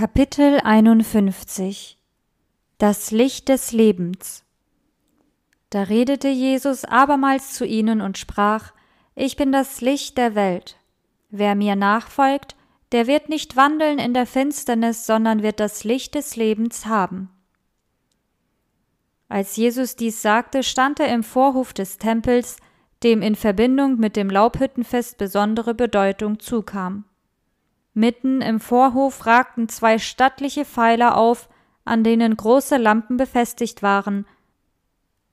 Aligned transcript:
Kapitel 0.00 0.60
51 0.64 1.98
Das 2.78 3.10
Licht 3.10 3.50
des 3.50 3.72
Lebens 3.72 4.46
Da 5.68 5.82
redete 5.82 6.28
Jesus 6.28 6.86
abermals 6.86 7.52
zu 7.52 7.66
ihnen 7.66 8.00
und 8.00 8.16
sprach, 8.16 8.72
Ich 9.14 9.36
bin 9.36 9.52
das 9.52 9.82
Licht 9.82 10.16
der 10.16 10.34
Welt. 10.34 10.78
Wer 11.28 11.54
mir 11.54 11.76
nachfolgt, 11.76 12.56
der 12.92 13.06
wird 13.06 13.28
nicht 13.28 13.56
wandeln 13.56 13.98
in 13.98 14.14
der 14.14 14.24
Finsternis, 14.24 15.04
sondern 15.04 15.42
wird 15.42 15.60
das 15.60 15.84
Licht 15.84 16.14
des 16.14 16.34
Lebens 16.34 16.86
haben. 16.86 17.28
Als 19.28 19.56
Jesus 19.56 19.96
dies 19.96 20.22
sagte, 20.22 20.62
stand 20.62 20.98
er 20.98 21.12
im 21.12 21.22
Vorhof 21.22 21.74
des 21.74 21.98
Tempels, 21.98 22.56
dem 23.02 23.20
in 23.20 23.34
Verbindung 23.34 23.98
mit 23.98 24.16
dem 24.16 24.30
Laubhüttenfest 24.30 25.18
besondere 25.18 25.74
Bedeutung 25.74 26.40
zukam. 26.40 27.04
Mitten 27.94 28.40
im 28.40 28.60
Vorhof 28.60 29.26
ragten 29.26 29.68
zwei 29.68 29.98
stattliche 29.98 30.64
Pfeiler 30.64 31.16
auf, 31.16 31.48
an 31.84 32.04
denen 32.04 32.36
große 32.36 32.76
Lampen 32.76 33.16
befestigt 33.16 33.82
waren. 33.82 34.26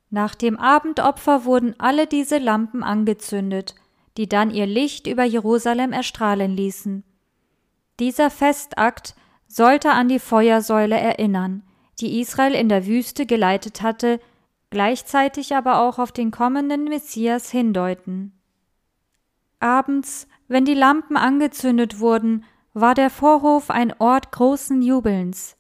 Nach 0.10 0.36
dem 0.36 0.58
Abendopfer 0.58 1.46
wurden 1.46 1.76
alle 1.80 2.08
diese 2.08 2.38
Lampen 2.38 2.84
angezündet, 2.84 3.76
die 4.18 4.28
dann 4.28 4.50
ihr 4.52 4.66
Licht 4.66 5.06
über 5.06 5.24
Jerusalem 5.24 5.94
erstrahlen 5.94 6.56
ließen. 6.56 7.04
Dieser 8.00 8.30
Festakt 8.30 9.16
sollte 9.48 9.92
an 9.92 10.08
die 10.08 10.20
Feuersäule 10.20 10.98
erinnern, 10.98 11.64
die 12.00 12.20
Israel 12.20 12.54
in 12.54 12.70
der 12.70 12.86
Wüste 12.86 13.26
geleitet 13.26 13.82
hatte, 13.82 14.20
gleichzeitig 14.70 15.56
aber 15.56 15.80
auch 15.80 16.00
auf 16.00 16.12
den 16.12 16.32
kommenden 16.32 16.86
Messias 16.86 17.50
hindeuten. 17.50 18.34
Abends 19.60 20.28
wenn 20.48 20.66
die 20.66 20.74
Lampen 20.74 21.18
angezündet 21.18 22.00
wurden, 22.00 22.46
war 22.74 22.94
der 22.94 23.10
Vorhof 23.10 23.70
ein 23.70 23.94
Ort 24.00 24.32
großen 24.32 24.82
Jubelns. 24.82 25.58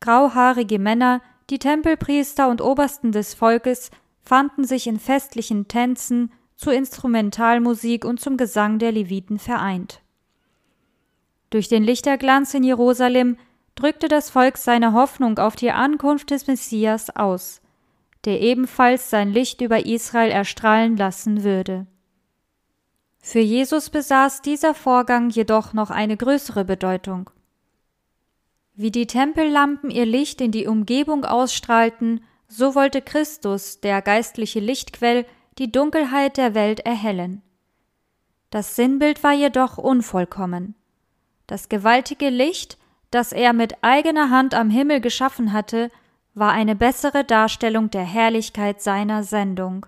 Grauhaarige 0.00 0.78
Männer, 0.78 1.20
die 1.48 1.58
Tempelpriester 1.58 2.48
und 2.48 2.60
Obersten 2.60 3.12
des 3.12 3.34
Volkes, 3.34 3.90
fanden 4.22 4.64
sich 4.64 4.86
in 4.86 4.98
festlichen 4.98 5.68
Tänzen, 5.68 6.30
zur 6.60 6.74
Instrumentalmusik 6.74 8.04
und 8.04 8.20
zum 8.20 8.36
Gesang 8.36 8.78
der 8.78 8.92
Leviten 8.92 9.38
vereint. 9.38 10.02
Durch 11.48 11.68
den 11.68 11.82
Lichterglanz 11.82 12.52
in 12.52 12.62
Jerusalem 12.62 13.38
drückte 13.74 14.08
das 14.08 14.28
Volk 14.28 14.58
seine 14.58 14.92
Hoffnung 14.92 15.38
auf 15.38 15.56
die 15.56 15.70
Ankunft 15.70 16.30
des 16.30 16.46
Messias 16.46 17.08
aus, 17.16 17.62
der 18.26 18.42
ebenfalls 18.42 19.08
sein 19.08 19.32
Licht 19.32 19.62
über 19.62 19.86
Israel 19.86 20.30
erstrahlen 20.30 20.98
lassen 20.98 21.42
würde. 21.44 21.86
Für 23.20 23.40
Jesus 23.40 23.90
besaß 23.90 24.42
dieser 24.42 24.74
Vorgang 24.74 25.30
jedoch 25.30 25.72
noch 25.72 25.90
eine 25.90 26.16
größere 26.16 26.64
Bedeutung. 26.64 27.30
Wie 28.74 28.90
die 28.90 29.06
Tempellampen 29.06 29.90
ihr 29.90 30.06
Licht 30.06 30.40
in 30.40 30.52
die 30.52 30.66
Umgebung 30.66 31.24
ausstrahlten, 31.24 32.24
so 32.48 32.74
wollte 32.74 33.02
Christus, 33.02 33.80
der 33.80 34.00
geistliche 34.00 34.60
Lichtquell, 34.60 35.26
die 35.58 35.70
Dunkelheit 35.70 36.38
der 36.38 36.54
Welt 36.54 36.80
erhellen. 36.80 37.42
Das 38.48 38.74
Sinnbild 38.74 39.22
war 39.22 39.32
jedoch 39.32 39.76
unvollkommen. 39.78 40.74
Das 41.46 41.68
gewaltige 41.68 42.30
Licht, 42.30 42.78
das 43.10 43.32
er 43.32 43.52
mit 43.52 43.84
eigener 43.84 44.30
Hand 44.30 44.54
am 44.54 44.70
Himmel 44.70 45.00
geschaffen 45.00 45.52
hatte, 45.52 45.90
war 46.34 46.52
eine 46.52 46.74
bessere 46.74 47.24
Darstellung 47.24 47.90
der 47.90 48.04
Herrlichkeit 48.04 48.80
seiner 48.80 49.22
Sendung. 49.22 49.86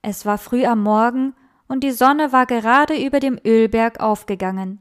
Es 0.00 0.24
war 0.24 0.38
früh 0.38 0.64
am 0.64 0.82
Morgen, 0.82 1.34
und 1.68 1.84
die 1.84 1.92
Sonne 1.92 2.32
war 2.32 2.46
gerade 2.46 2.96
über 2.96 3.20
dem 3.20 3.38
Ölberg 3.44 4.00
aufgegangen. 4.00 4.80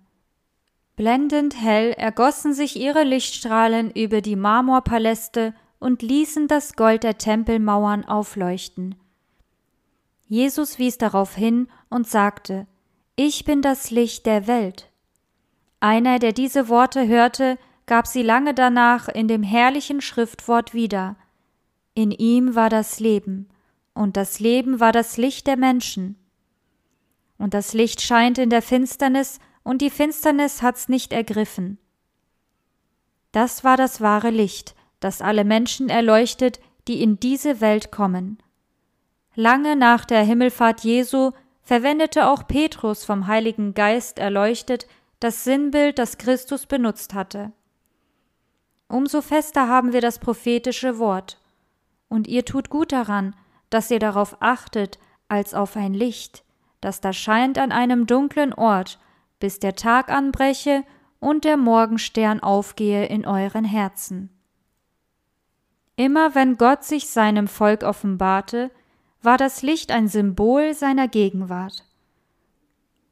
Blendend 0.95 1.61
hell 1.61 1.91
ergossen 1.91 2.53
sich 2.53 2.75
ihre 2.75 3.03
Lichtstrahlen 3.03 3.91
über 3.91 4.21
die 4.21 4.35
Marmorpaläste 4.35 5.53
und 5.79 6.01
ließen 6.01 6.47
das 6.47 6.75
Gold 6.75 7.03
der 7.03 7.19
Tempelmauern 7.19 8.03
aufleuchten. 8.05 8.95
Jesus 10.25 10.79
wies 10.79 10.97
darauf 10.97 11.35
hin 11.35 11.67
und 11.89 12.07
sagte, 12.07 12.65
Ich 13.15 13.45
bin 13.45 13.61
das 13.61 13.91
Licht 13.91 14.25
der 14.25 14.47
Welt. 14.47 14.89
Einer, 15.79 16.17
der 16.17 16.33
diese 16.33 16.67
Worte 16.67 17.07
hörte, 17.07 17.59
gab 17.85 18.07
sie 18.07 18.23
lange 18.23 18.53
danach 18.53 19.07
in 19.07 19.27
dem 19.27 19.43
herrlichen 19.43 20.01
Schriftwort 20.01 20.73
wieder. 20.73 21.15
In 21.93 22.11
ihm 22.11 22.55
war 22.55 22.69
das 22.69 22.99
Leben, 22.99 23.49
und 23.93 24.17
das 24.17 24.39
Leben 24.39 24.79
war 24.79 24.91
das 24.91 25.17
Licht 25.17 25.47
der 25.47 25.57
Menschen. 25.57 26.17
Und 27.37 27.53
das 27.53 27.73
Licht 27.73 28.01
scheint 28.01 28.37
in 28.37 28.49
der 28.49 28.61
Finsternis, 28.61 29.39
und 29.63 29.81
die 29.81 29.89
Finsternis 29.89 30.61
hat's 30.61 30.87
nicht 30.87 31.11
ergriffen. 31.11 31.77
Das 33.33 33.63
war 33.63 33.75
das 33.75 33.99
wahre 33.99 34.29
Licht, 34.29 34.75
das 34.99 35.21
alle 35.21 35.43
Menschen 35.43 35.89
erleuchtet, 35.89 36.59
die 36.87 37.03
in 37.03 37.19
diese 37.19 37.59
Welt 37.59 37.91
kommen. 37.91 38.41
Lange 39.35 39.75
nach 39.75 40.05
der 40.05 40.23
Himmelfahrt 40.23 40.85
Jesu 40.85 41.31
verwendete 41.61 42.29
auch 42.29 42.47
Petrus 42.47 43.03
vom 43.03 43.27
Heiligen 43.27 43.73
Geist 43.73 44.19
erleuchtet 44.19 44.87
das 45.19 45.43
Sinnbild, 45.43 45.97
das 45.97 46.17
Christus 46.17 46.65
benutzt 46.65 47.13
hatte. 47.13 47.51
Umso 48.87 49.21
fester 49.21 49.67
haben 49.67 49.91
wir 49.91 50.01
das 50.01 50.19
prophetische 50.19 50.99
Wort. 50.99 51.41
Und 52.07 52.27
ihr 52.27 52.45
tut 52.45 52.69
gut 52.69 52.91
daran, 52.91 53.35
dass 53.69 53.91
ihr 53.91 53.99
darauf 53.99 54.37
achtet, 54.41 54.99
als 55.27 55.53
auf 55.53 55.75
ein 55.75 55.93
Licht, 55.93 56.43
das 56.81 57.01
da 57.01 57.13
scheint 57.13 57.57
an 57.57 57.71
einem 57.71 58.05
dunklen 58.05 58.53
Ort, 58.53 58.99
bis 59.39 59.59
der 59.59 59.75
Tag 59.75 60.09
anbreche 60.09 60.83
und 61.19 61.45
der 61.45 61.57
Morgenstern 61.57 62.39
aufgehe 62.39 63.05
in 63.05 63.25
euren 63.25 63.65
Herzen. 63.65 64.29
Immer 65.95 66.35
wenn 66.35 66.57
Gott 66.57 66.83
sich 66.83 67.09
seinem 67.09 67.47
Volk 67.47 67.83
offenbarte, 67.83 68.69
war 69.21 69.37
das 69.37 69.63
Licht 69.63 69.91
ein 69.91 70.07
Symbol 70.07 70.73
seiner 70.75 71.07
Gegenwart. 71.07 71.83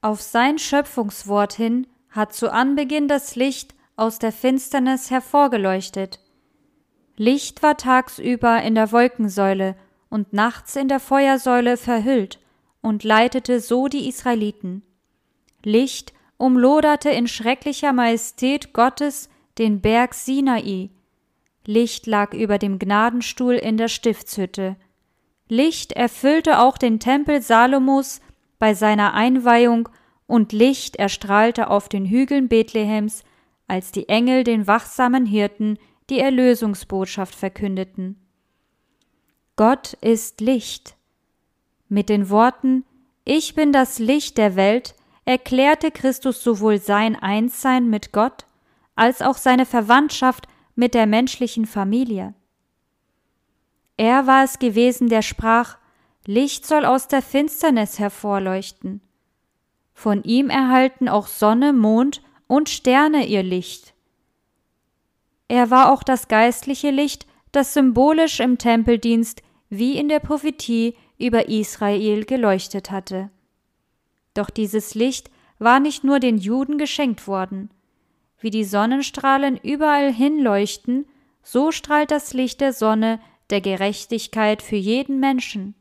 Auf 0.01 0.21
sein 0.21 0.59
Schöpfungswort 0.59 1.53
hin 1.53 1.87
hat 2.11 2.33
zu 2.33 2.51
Anbeginn 2.51 3.07
das 3.07 3.35
Licht 3.35 3.73
aus 3.95 4.19
der 4.19 4.31
Finsternis 4.31 5.09
hervorgeleuchtet. 5.09 6.19
Licht 7.17 7.63
war 7.63 7.75
tagsüber 7.75 8.61
in 8.61 8.75
der 8.75 8.91
Wolkensäule 8.91 9.75
und 10.09 10.31
nachts 10.31 10.75
in 10.75 10.87
der 10.87 10.99
Feuersäule 10.99 11.77
verhüllt 11.77 12.39
und 12.85 13.03
leitete 13.03 13.59
so 13.59 13.87
die 13.87 14.07
Israeliten. 14.07 14.83
Licht 15.63 16.13
umloderte 16.37 17.09
in 17.09 17.27
schrecklicher 17.27 17.93
Majestät 17.93 18.73
Gottes 18.73 19.29
den 19.57 19.81
Berg 19.81 20.13
Sinai. 20.13 20.91
Licht 21.65 22.05
lag 22.05 22.33
über 22.33 22.59
dem 22.59 22.77
Gnadenstuhl 22.77 23.55
in 23.55 23.77
der 23.77 23.87
Stiftshütte. 23.87 24.75
Licht 25.47 25.93
erfüllte 25.93 26.59
auch 26.59 26.77
den 26.77 26.99
Tempel 26.99 27.41
Salomos 27.41 28.21
bei 28.59 28.75
seiner 28.75 29.15
Einweihung 29.15 29.89
und 30.27 30.53
Licht 30.53 30.95
erstrahlte 30.95 31.69
auf 31.71 31.89
den 31.89 32.05
Hügeln 32.05 32.47
Bethlehems, 32.49 33.23
als 33.67 33.91
die 33.91 34.09
Engel 34.09 34.43
den 34.43 34.67
wachsamen 34.67 35.25
Hirten 35.25 35.79
die 36.11 36.19
Erlösungsbotschaft 36.19 37.33
verkündeten. 37.33 38.19
Gott 39.55 39.93
ist 40.01 40.39
Licht. 40.39 40.94
Mit 41.87 42.09
den 42.09 42.29
Worten 42.29 42.83
Ich 43.23 43.55
bin 43.55 43.71
das 43.71 43.99
Licht 43.99 44.37
der 44.37 44.55
Welt 44.55 44.95
erklärte 45.25 45.91
Christus 45.91 46.43
sowohl 46.43 46.77
sein 46.79 47.15
Einssein 47.15 47.89
mit 47.89 48.11
Gott 48.11 48.45
als 48.95 49.21
auch 49.21 49.37
seine 49.37 49.65
Verwandtschaft 49.65 50.47
mit 50.75 50.93
der 50.93 51.05
menschlichen 51.05 51.65
Familie. 51.65 52.33
Er 53.97 54.27
war 54.27 54.43
es 54.43 54.59
gewesen, 54.59 55.09
der 55.09 55.21
sprach 55.21 55.77
Licht 56.25 56.65
soll 56.65 56.85
aus 56.85 57.07
der 57.07 57.21
Finsternis 57.21 57.99
hervorleuchten. 57.99 59.01
Von 59.93 60.23
ihm 60.23 60.49
erhalten 60.49 61.07
auch 61.07 61.27
Sonne, 61.27 61.71
Mond 61.71 62.21
und 62.47 62.69
Sterne 62.69 63.25
ihr 63.25 63.43
Licht. 63.43 63.93
Er 65.47 65.69
war 65.69 65.91
auch 65.91 66.03
das 66.03 66.27
geistliche 66.27 66.89
Licht, 66.89 67.27
das 67.51 67.73
symbolisch 67.73 68.39
im 68.39 68.57
Tempeldienst 68.57 69.43
wie 69.69 69.97
in 69.97 70.09
der 70.09 70.19
Prophetie 70.19 70.95
über 71.17 71.47
Israel 71.49 72.25
geleuchtet 72.25 72.91
hatte. 72.91 73.29
Doch 74.33 74.49
dieses 74.49 74.95
Licht 74.95 75.29
war 75.59 75.79
nicht 75.79 76.03
nur 76.03 76.19
den 76.19 76.37
Juden 76.37 76.77
geschenkt 76.77 77.27
worden. 77.27 77.69
Wie 78.39 78.49
die 78.49 78.65
Sonnenstrahlen 78.65 79.57
überall 79.57 80.11
hinleuchten, 80.11 81.05
so 81.41 81.71
strahlt 81.71 82.11
das 82.11 82.33
Licht 82.33 82.61
der 82.61 82.73
Sonne 82.73 83.19
der 83.49 83.61
Gerechtigkeit 83.61 84.61
für 84.61 84.75
jeden 84.75 85.19
Menschen. 85.19 85.75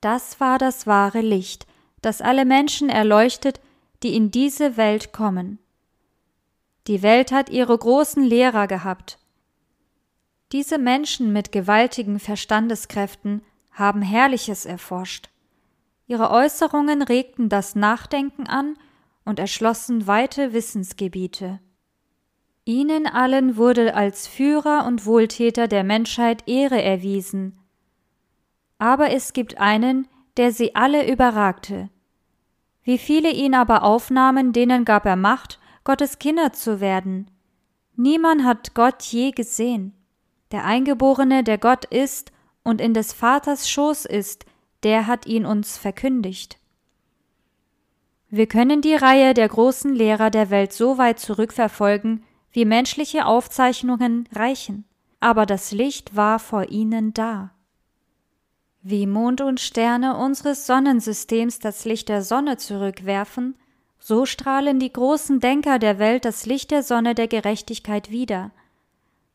Das 0.00 0.40
war 0.40 0.58
das 0.58 0.86
wahre 0.86 1.20
Licht, 1.20 1.66
das 2.00 2.20
alle 2.20 2.44
Menschen 2.44 2.88
erleuchtet, 2.88 3.60
die 4.02 4.14
in 4.14 4.30
diese 4.30 4.76
Welt 4.76 5.12
kommen. 5.12 5.58
Die 6.86 7.02
Welt 7.02 7.32
hat 7.32 7.48
ihre 7.48 7.76
großen 7.76 8.22
Lehrer 8.22 8.66
gehabt, 8.66 9.18
diese 10.54 10.78
Menschen 10.78 11.32
mit 11.32 11.50
gewaltigen 11.50 12.20
Verstandeskräften 12.20 13.42
haben 13.72 14.02
Herrliches 14.02 14.66
erforscht. 14.66 15.28
Ihre 16.06 16.30
Äußerungen 16.30 17.02
regten 17.02 17.48
das 17.48 17.74
Nachdenken 17.74 18.46
an 18.46 18.76
und 19.24 19.40
erschlossen 19.40 20.06
weite 20.06 20.52
Wissensgebiete. 20.52 21.58
Ihnen 22.64 23.08
allen 23.08 23.56
wurde 23.56 23.96
als 23.96 24.28
Führer 24.28 24.86
und 24.86 25.06
Wohltäter 25.06 25.66
der 25.66 25.82
Menschheit 25.82 26.44
Ehre 26.46 26.80
erwiesen. 26.80 27.58
Aber 28.78 29.10
es 29.10 29.32
gibt 29.32 29.58
einen, 29.58 30.06
der 30.36 30.52
sie 30.52 30.76
alle 30.76 31.10
überragte. 31.10 31.90
Wie 32.84 32.98
viele 32.98 33.32
ihn 33.32 33.56
aber 33.56 33.82
aufnahmen, 33.82 34.52
denen 34.52 34.84
gab 34.84 35.04
er 35.04 35.16
Macht, 35.16 35.58
Gottes 35.82 36.20
Kinder 36.20 36.52
zu 36.52 36.80
werden. 36.80 37.28
Niemand 37.96 38.44
hat 38.44 38.74
Gott 38.74 39.02
je 39.02 39.32
gesehen. 39.32 39.94
Der 40.52 40.64
Eingeborene, 40.64 41.42
der 41.42 41.58
Gott 41.58 41.84
ist 41.84 42.32
und 42.62 42.80
in 42.80 42.94
des 42.94 43.12
Vaters 43.12 43.68
Schoß 43.68 44.04
ist, 44.04 44.46
der 44.82 45.06
hat 45.06 45.26
ihn 45.26 45.46
uns 45.46 45.78
verkündigt. 45.78 46.58
Wir 48.28 48.46
können 48.46 48.80
die 48.80 48.94
Reihe 48.94 49.32
der 49.32 49.48
großen 49.48 49.94
Lehrer 49.94 50.30
der 50.30 50.50
Welt 50.50 50.72
so 50.72 50.98
weit 50.98 51.20
zurückverfolgen, 51.20 52.24
wie 52.50 52.64
menschliche 52.64 53.26
Aufzeichnungen 53.26 54.28
reichen, 54.32 54.84
aber 55.20 55.46
das 55.46 55.72
Licht 55.72 56.16
war 56.16 56.38
vor 56.38 56.68
ihnen 56.68 57.14
da. 57.14 57.52
Wie 58.82 59.06
Mond 59.06 59.40
und 59.40 59.60
Sterne 59.60 60.16
unseres 60.16 60.66
Sonnensystems 60.66 61.58
das 61.58 61.84
Licht 61.84 62.08
der 62.08 62.22
Sonne 62.22 62.56
zurückwerfen, 62.58 63.56
so 63.98 64.26
strahlen 64.26 64.78
die 64.78 64.92
großen 64.92 65.40
Denker 65.40 65.78
der 65.78 65.98
Welt 65.98 66.24
das 66.26 66.44
Licht 66.44 66.70
der 66.70 66.82
Sonne 66.82 67.14
der 67.14 67.28
Gerechtigkeit 67.28 68.10
wider, 68.10 68.50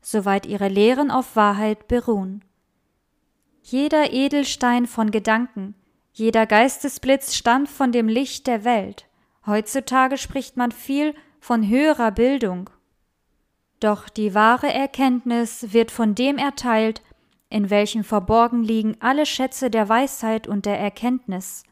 soweit 0.02 0.46
ihre 0.46 0.68
Lehren 0.68 1.12
auf 1.12 1.36
Wahrheit 1.36 1.88
beruhen. 1.88 2.44
Jeder 3.62 4.12
Edelstein 4.12 4.88
von 4.88 5.12
Gedanken, 5.12 5.76
jeder 6.14 6.46
Geistesblitz 6.46 7.36
stammt 7.36 7.70
von 7.70 7.92
dem 7.92 8.08
Licht 8.08 8.48
der 8.48 8.64
Welt. 8.64 9.08
Heutzutage 9.46 10.18
spricht 10.18 10.58
man 10.58 10.72
viel 10.72 11.14
von 11.40 11.68
höherer 11.68 12.12
Bildung. 12.12 12.70
Doch 13.80 14.10
die 14.10 14.34
wahre 14.34 14.74
Erkenntnis 14.74 15.72
wird 15.72 15.92
von 15.92 16.16
dem 16.16 16.38
erteilt, 16.38 17.02
in 17.50 17.70
welchem 17.70 18.04
verborgen 18.04 18.64
liegen 18.64 18.98
alle 19.00 19.26
Schätze 19.26 19.70
der 19.70 19.90
Weisheit 19.90 20.48
und 20.48 20.66
der 20.66 20.80
Erkenntnis. 20.80 21.64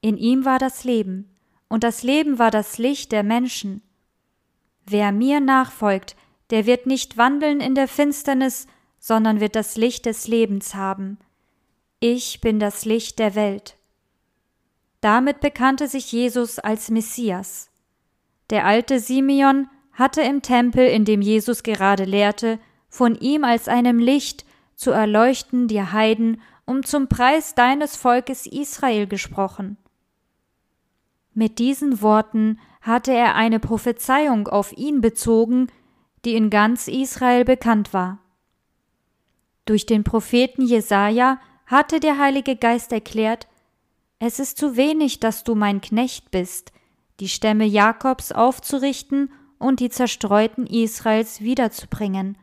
In 0.00 0.16
ihm 0.16 0.44
war 0.44 0.58
das 0.58 0.84
Leben, 0.84 1.30
und 1.68 1.84
das 1.84 2.02
Leben 2.02 2.38
war 2.38 2.50
das 2.50 2.78
Licht 2.78 3.12
der 3.12 3.22
Menschen. 3.22 3.82
Wer 4.84 5.12
mir 5.12 5.40
nachfolgt, 5.40 6.16
der 6.50 6.66
wird 6.66 6.86
nicht 6.86 7.16
wandeln 7.16 7.60
in 7.60 7.74
der 7.74 7.88
Finsternis, 7.88 8.66
sondern 8.98 9.40
wird 9.40 9.56
das 9.56 9.76
Licht 9.76 10.06
des 10.06 10.28
Lebens 10.28 10.74
haben. 10.74 11.18
Ich 12.00 12.40
bin 12.40 12.58
das 12.58 12.84
Licht 12.84 13.18
der 13.18 13.34
Welt. 13.34 13.76
Damit 15.00 15.40
bekannte 15.40 15.88
sich 15.88 16.12
Jesus 16.12 16.58
als 16.58 16.90
Messias. 16.90 17.70
Der 18.50 18.64
alte 18.64 19.00
Simeon 19.00 19.68
hatte 19.92 20.22
im 20.22 20.42
Tempel, 20.42 20.86
in 20.86 21.04
dem 21.04 21.22
Jesus 21.22 21.62
gerade 21.62 22.04
lehrte, 22.04 22.58
von 22.88 23.14
ihm 23.14 23.44
als 23.44 23.68
einem 23.68 23.98
Licht 23.98 24.44
zu 24.74 24.90
erleuchten 24.90 25.68
die 25.68 25.82
Heiden, 25.82 26.40
um 26.64 26.84
zum 26.84 27.08
Preis 27.08 27.54
deines 27.54 27.96
Volkes 27.96 28.46
Israel 28.46 29.06
gesprochen. 29.06 29.76
Mit 31.32 31.58
diesen 31.58 32.02
Worten 32.02 32.58
hatte 32.80 33.12
er 33.12 33.34
eine 33.34 33.60
Prophezeiung 33.60 34.48
auf 34.48 34.72
ihn 34.76 35.00
bezogen, 35.00 35.68
die 36.24 36.34
in 36.34 36.50
ganz 36.50 36.88
Israel 36.88 37.44
bekannt 37.44 37.92
war. 37.92 38.18
Durch 39.64 39.86
den 39.86 40.04
Propheten 40.04 40.62
Jesaja 40.62 41.38
hatte 41.66 42.00
der 42.00 42.18
Heilige 42.18 42.56
Geist 42.56 42.92
erklärt, 42.92 43.48
es 44.18 44.38
ist 44.38 44.56
zu 44.56 44.76
wenig, 44.76 45.20
dass 45.20 45.44
du 45.44 45.54
mein 45.54 45.80
Knecht 45.80 46.30
bist, 46.30 46.72
die 47.20 47.28
Stämme 47.28 47.64
Jakobs 47.64 48.32
aufzurichten 48.32 49.30
und 49.58 49.80
die 49.80 49.90
Zerstreuten 49.90 50.66
Israels 50.66 51.40
wiederzubringen, 51.40 52.38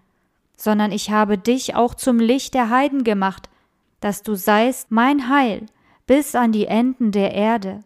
sondern 0.56 0.92
ich 0.92 1.10
habe 1.10 1.38
dich 1.38 1.76
auch 1.76 1.96
zum 1.96 2.20
Licht 2.20 2.54
der 2.54 2.70
Heiden 2.70 3.04
gemacht, 3.04 3.50
dass 4.02 4.22
du 4.22 4.36
seist 4.36 4.92
mein 4.92 5.30
Heil 5.30 5.66
bis 6.06 6.36
an 6.36 6.52
die 6.52 6.66
Enden 6.66 7.12
der 7.12 7.34
Erde. 7.34 7.84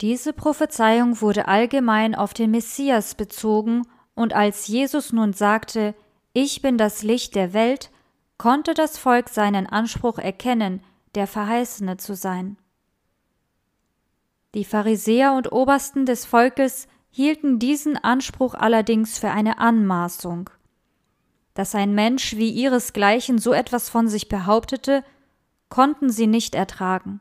Diese 0.00 0.32
Prophezeiung 0.32 1.20
wurde 1.20 1.46
allgemein 1.46 2.14
auf 2.14 2.34
den 2.34 2.50
Messias 2.50 3.14
bezogen, 3.14 3.86
und 4.14 4.32
als 4.32 4.66
Jesus 4.66 5.12
nun 5.12 5.32
sagte, 5.32 5.94
Ich 6.32 6.62
bin 6.62 6.78
das 6.78 7.02
Licht 7.02 7.34
der 7.34 7.52
Welt, 7.52 7.90
konnte 8.38 8.74
das 8.74 8.98
Volk 8.98 9.28
seinen 9.28 9.66
Anspruch 9.66 10.18
erkennen, 10.18 10.82
der 11.14 11.26
Verheißene 11.26 11.96
zu 11.96 12.14
sein. 12.14 12.56
Die 14.54 14.64
Pharisäer 14.64 15.32
und 15.32 15.52
Obersten 15.52 16.04
des 16.04 16.26
Volkes 16.26 16.86
hielten 17.10 17.58
diesen 17.58 17.96
Anspruch 17.96 18.54
allerdings 18.54 19.18
für 19.18 19.30
eine 19.30 19.58
Anmaßung. 19.58 20.50
Dass 21.54 21.74
ein 21.74 21.94
Mensch 21.94 22.36
wie 22.36 22.50
ihresgleichen 22.50 23.38
so 23.38 23.52
etwas 23.52 23.88
von 23.88 24.08
sich 24.08 24.28
behauptete, 24.28 25.04
konnten 25.68 26.10
sie 26.10 26.26
nicht 26.26 26.54
ertragen. 26.54 27.20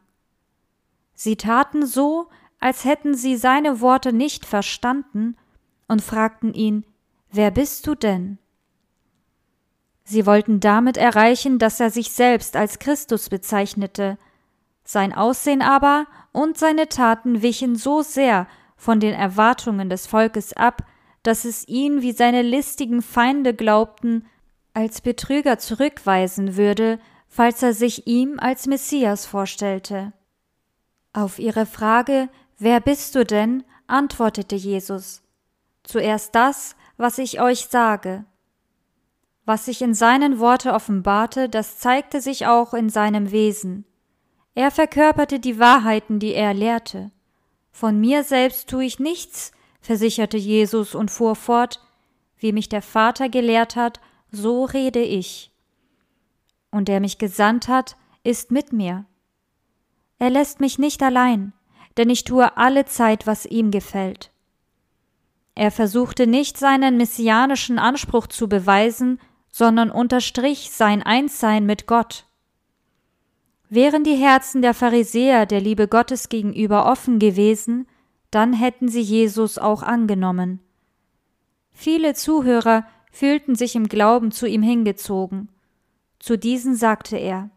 Sie 1.14 1.36
taten 1.36 1.86
so, 1.86 2.28
als 2.60 2.86
hätten 2.86 3.14
sie 3.16 3.36
seine 3.36 3.82
Worte 3.82 4.14
nicht 4.14 4.46
verstanden 4.46 5.36
und 5.92 6.02
fragten 6.02 6.54
ihn, 6.54 6.86
Wer 7.34 7.52
bist 7.52 7.86
du 7.86 7.96
denn? 7.96 8.38
Sie 10.06 10.26
wollten 10.26 10.62
damit 10.62 10.96
erreichen, 10.96 11.60
dass 11.60 11.82
er 11.82 11.92
sich 11.92 12.12
selbst 12.12 12.56
als 12.56 12.80
Christus 12.80 13.30
bezeichnete. 13.30 14.18
Sein 14.86 15.14
Aussehen 15.14 15.62
aber 15.62 16.08
und 16.32 16.58
seine 16.58 16.88
Taten 16.88 17.42
wichen 17.42 17.76
so 17.76 18.04
sehr 18.04 18.48
von 18.78 19.02
den 19.02 19.14
Erwartungen 19.14 19.90
des 19.90 20.08
Volkes 20.08 20.54
ab, 20.54 20.84
dass 21.24 21.44
es 21.44 21.68
ihn, 21.68 22.02
wie 22.02 22.14
seine 22.14 22.42
listigen 22.42 23.02
Feinde 23.02 23.54
glaubten, 23.54 24.26
als 24.74 25.02
Betrüger 25.02 25.60
zurückweisen 25.60 26.56
würde, 26.56 27.00
falls 27.28 27.62
er 27.64 27.74
sich 27.74 28.08
ihm 28.08 28.40
als 28.40 28.66
Messias 28.66 29.26
vorstellte. 29.26 30.14
Auf 31.12 31.38
ihre 31.38 31.66
Frage 31.66 32.30
Wer 32.58 32.80
bist 32.80 33.16
du 33.16 33.26
denn? 33.26 33.64
antwortete 33.88 34.56
Jesus 34.56 35.21
Zuerst 35.92 36.36
das, 36.36 36.78
was 36.96 37.18
ich 37.18 37.42
euch 37.42 37.66
sage. 37.66 38.24
Was 39.44 39.66
sich 39.66 39.82
in 39.82 39.94
seinen 39.94 40.40
Worte 40.40 40.72
offenbarte, 40.72 41.50
das 41.50 41.80
zeigte 41.80 42.22
sich 42.22 42.48
auch 42.48 42.74
in 42.74 42.88
seinem 42.88 43.32
Wesen. 43.32 43.84
Er 44.56 44.72
verkörperte 44.72 45.42
die 45.42 45.60
Wahrheiten, 45.60 46.20
die 46.20 46.34
er 46.34 46.54
lehrte. 46.54 47.12
Von 47.74 48.00
mir 48.00 48.24
selbst 48.24 48.70
tue 48.70 48.86
ich 48.86 49.00
nichts, 49.00 49.52
versicherte 49.82 50.38
Jesus 50.38 50.96
und 50.96 51.12
fuhr 51.12 51.36
fort, 51.36 51.86
wie 52.38 52.54
mich 52.54 52.70
der 52.70 52.82
Vater 52.82 53.28
gelehrt 53.28 53.76
hat, 53.76 54.00
so 54.32 54.64
rede 54.64 55.02
ich. 55.02 55.52
Und 56.72 56.88
der 56.88 57.02
mich 57.02 57.18
gesandt 57.18 57.68
hat, 57.68 57.98
ist 58.24 58.50
mit 58.50 58.72
mir. 58.72 59.04
Er 60.20 60.30
lässt 60.30 60.62
mich 60.62 60.80
nicht 60.80 61.04
allein, 61.04 61.52
denn 61.98 62.10
ich 62.10 62.24
tue 62.24 62.56
alle 62.56 62.86
Zeit, 62.86 63.28
was 63.28 63.46
ihm 63.46 63.72
gefällt. 63.72 64.31
Er 65.62 65.70
versuchte 65.70 66.26
nicht 66.26 66.58
seinen 66.58 66.98
messianischen 66.98 67.78
Anspruch 67.78 68.26
zu 68.26 68.50
beweisen, 68.50 69.20
sondern 69.52 69.92
unterstrich 69.92 70.72
sein 70.72 71.04
Einssein 71.04 71.68
mit 71.68 71.86
Gott. 71.86 72.26
Wären 73.70 74.04
die 74.04 74.16
Herzen 74.16 74.64
der 74.64 74.74
Pharisäer 74.74 75.46
der 75.46 75.62
Liebe 75.62 75.88
Gottes 75.88 76.30
gegenüber 76.30 76.88
offen 76.88 77.20
gewesen, 77.20 77.86
dann 78.32 78.54
hätten 78.54 78.88
sie 78.88 79.02
Jesus 79.02 79.60
auch 79.60 79.84
angenommen. 79.84 80.62
Viele 81.72 82.16
Zuhörer 82.16 82.88
fühlten 83.12 83.54
sich 83.54 83.76
im 83.76 83.88
Glauben 83.88 84.32
zu 84.32 84.48
ihm 84.48 84.64
hingezogen. 84.64 85.48
Zu 86.18 86.40
diesen 86.40 86.74
sagte 86.74 87.18
er 87.18 87.52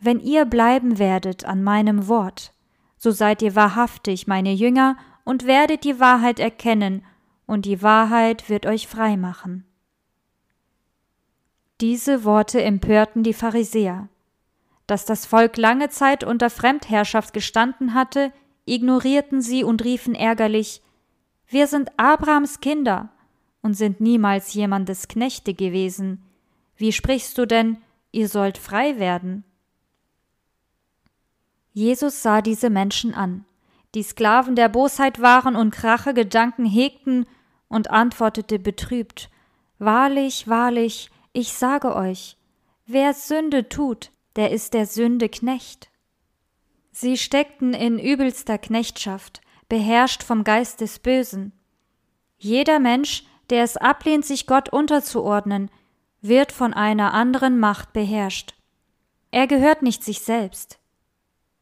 Wenn 0.00 0.18
ihr 0.18 0.46
bleiben 0.46 0.98
werdet 0.98 1.44
an 1.44 1.62
meinem 1.62 2.08
Wort, 2.08 2.54
so 2.96 3.10
seid 3.10 3.42
ihr 3.42 3.54
wahrhaftig 3.54 4.26
meine 4.26 4.54
Jünger 4.54 4.96
und 5.24 5.44
werdet 5.44 5.84
die 5.84 6.00
Wahrheit 6.00 6.40
erkennen, 6.40 7.04
und 7.48 7.64
die 7.64 7.82
Wahrheit 7.82 8.50
wird 8.50 8.66
euch 8.66 8.86
frei 8.86 9.16
machen. 9.16 9.64
Diese 11.80 12.22
Worte 12.24 12.62
empörten 12.62 13.22
die 13.22 13.32
Pharisäer. 13.32 14.08
Dass 14.86 15.06
das 15.06 15.24
Volk 15.24 15.56
lange 15.56 15.88
Zeit 15.88 16.24
unter 16.24 16.50
Fremdherrschaft 16.50 17.32
gestanden 17.32 17.94
hatte, 17.94 18.32
ignorierten 18.66 19.40
sie 19.40 19.64
und 19.64 19.82
riefen 19.82 20.14
ärgerlich 20.14 20.82
Wir 21.48 21.66
sind 21.66 21.90
Abrahams 21.96 22.60
Kinder 22.60 23.08
und 23.62 23.72
sind 23.72 23.98
niemals 23.98 24.52
jemandes 24.52 25.08
Knechte 25.08 25.54
gewesen. 25.54 26.22
Wie 26.76 26.92
sprichst 26.92 27.38
du 27.38 27.46
denn, 27.46 27.78
ihr 28.12 28.28
sollt 28.28 28.58
frei 28.58 28.98
werden? 28.98 29.42
Jesus 31.72 32.22
sah 32.22 32.42
diese 32.42 32.68
Menschen 32.68 33.14
an, 33.14 33.46
die 33.94 34.02
Sklaven 34.02 34.54
der 34.54 34.68
Bosheit 34.68 35.22
waren 35.22 35.56
und 35.56 35.82
Rachegedanken 35.82 36.66
hegten, 36.66 37.24
und 37.68 37.90
antwortete 37.90 38.58
betrübt 38.58 39.30
Wahrlich, 39.78 40.48
wahrlich, 40.48 41.10
ich 41.32 41.52
sage 41.52 41.94
euch, 41.94 42.36
wer 42.86 43.14
Sünde 43.14 43.68
tut, 43.68 44.10
der 44.36 44.50
ist 44.50 44.74
der 44.74 44.86
Sünde 44.86 45.28
Knecht. 45.28 45.90
Sie 46.90 47.16
steckten 47.16 47.74
in 47.74 47.98
übelster 47.98 48.58
Knechtschaft, 48.58 49.40
beherrscht 49.68 50.22
vom 50.22 50.42
Geist 50.42 50.80
des 50.80 50.98
Bösen. 50.98 51.52
Jeder 52.38 52.80
Mensch, 52.80 53.24
der 53.50 53.62
es 53.62 53.76
ablehnt, 53.76 54.24
sich 54.24 54.46
Gott 54.46 54.68
unterzuordnen, 54.68 55.70
wird 56.20 56.50
von 56.50 56.74
einer 56.74 57.14
anderen 57.14 57.58
Macht 57.60 57.92
beherrscht. 57.92 58.54
Er 59.30 59.46
gehört 59.46 59.82
nicht 59.82 60.02
sich 60.02 60.20
selbst. 60.20 60.78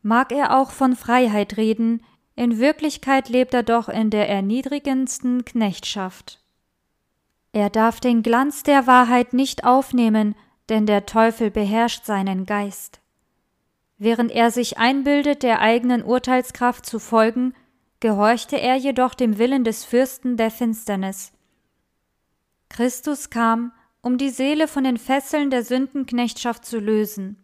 Mag 0.03 0.33
er 0.33 0.57
auch 0.57 0.71
von 0.71 0.97
Freiheit 0.97 1.57
reden, 1.57 2.03
in 2.37 2.59
Wirklichkeit 2.59 3.31
lebt 3.31 3.55
er 3.55 3.63
doch 3.63 3.89
in 3.89 4.11
der 4.11 4.29
erniedrigendsten 4.29 5.45
Knechtschaft. 5.45 6.39
Er 7.53 7.71
darf 7.71 7.99
den 7.99 8.23
Glanz 8.23 8.63
der 8.63 8.87
Wahrheit 8.87 9.33
nicht 9.33 9.65
aufnehmen, 9.65 10.35
denn 10.69 10.85
der 10.85 11.07
Teufel 11.07 11.51
beherrscht 11.51 12.05
seinen 12.05 12.45
Geist. 12.45 13.01
Während 13.97 14.31
er 14.31 14.51
sich 14.51 14.77
einbildet, 14.77 15.43
der 15.43 15.61
eigenen 15.61 16.05
Urteilskraft 16.05 16.85
zu 16.85 16.99
folgen, 16.99 17.55
gehorchte 18.01 18.61
er 18.61 18.77
jedoch 18.77 19.15
dem 19.15 19.39
Willen 19.39 19.65
des 19.65 19.85
Fürsten 19.85 20.37
der 20.37 20.51
Finsternis. 20.51 21.33
Christus 22.69 23.31
kam, 23.31 23.73
um 24.03 24.19
die 24.19 24.29
Seele 24.29 24.69
von 24.69 24.85
den 24.85 24.99
Fesseln 24.99 25.49
der 25.49 25.65
Sündenknechtschaft 25.65 26.67
zu 26.67 26.79
lösen. 26.79 27.43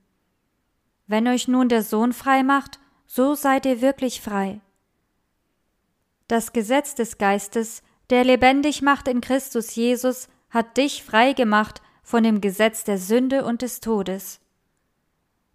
Wenn 1.07 1.27
euch 1.27 1.49
nun 1.49 1.71
der 1.71 1.83
Sohn 1.83 2.13
frei 2.13 2.43
macht, 2.43 2.79
so 3.07 3.35
seid 3.35 3.65
ihr 3.65 3.81
wirklich 3.81 4.21
frei. 4.21 4.61
Das 6.33 6.55
Gesetz 6.55 6.95
des 6.95 7.19
Geistes, 7.19 7.83
der 8.09 8.25
lebendig 8.25 8.81
macht 8.81 9.07
in 9.07 9.21
Christus 9.21 9.75
Jesus, 9.75 10.31
hat 10.49 10.79
dich 10.79 11.03
frei 11.03 11.35
gemacht 11.35 11.83
von 12.03 12.23
dem 12.23 12.41
Gesetz 12.41 12.85
der 12.85 12.97
Sünde 12.97 13.45
und 13.45 13.61
des 13.61 13.81
Todes. 13.81 14.41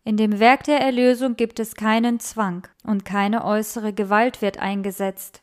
In 0.04 0.18
dem 0.18 0.40
Werk 0.40 0.66
der 0.66 0.80
Erlösung 0.80 1.36
gibt 1.36 1.60
es 1.60 1.74
keinen 1.74 2.20
Zwang 2.20 2.68
und 2.84 3.06
keine 3.06 3.44
äußere 3.44 3.92
Gewalt 3.92 4.44
wird 4.44 4.60
eingesetzt. 4.60 5.42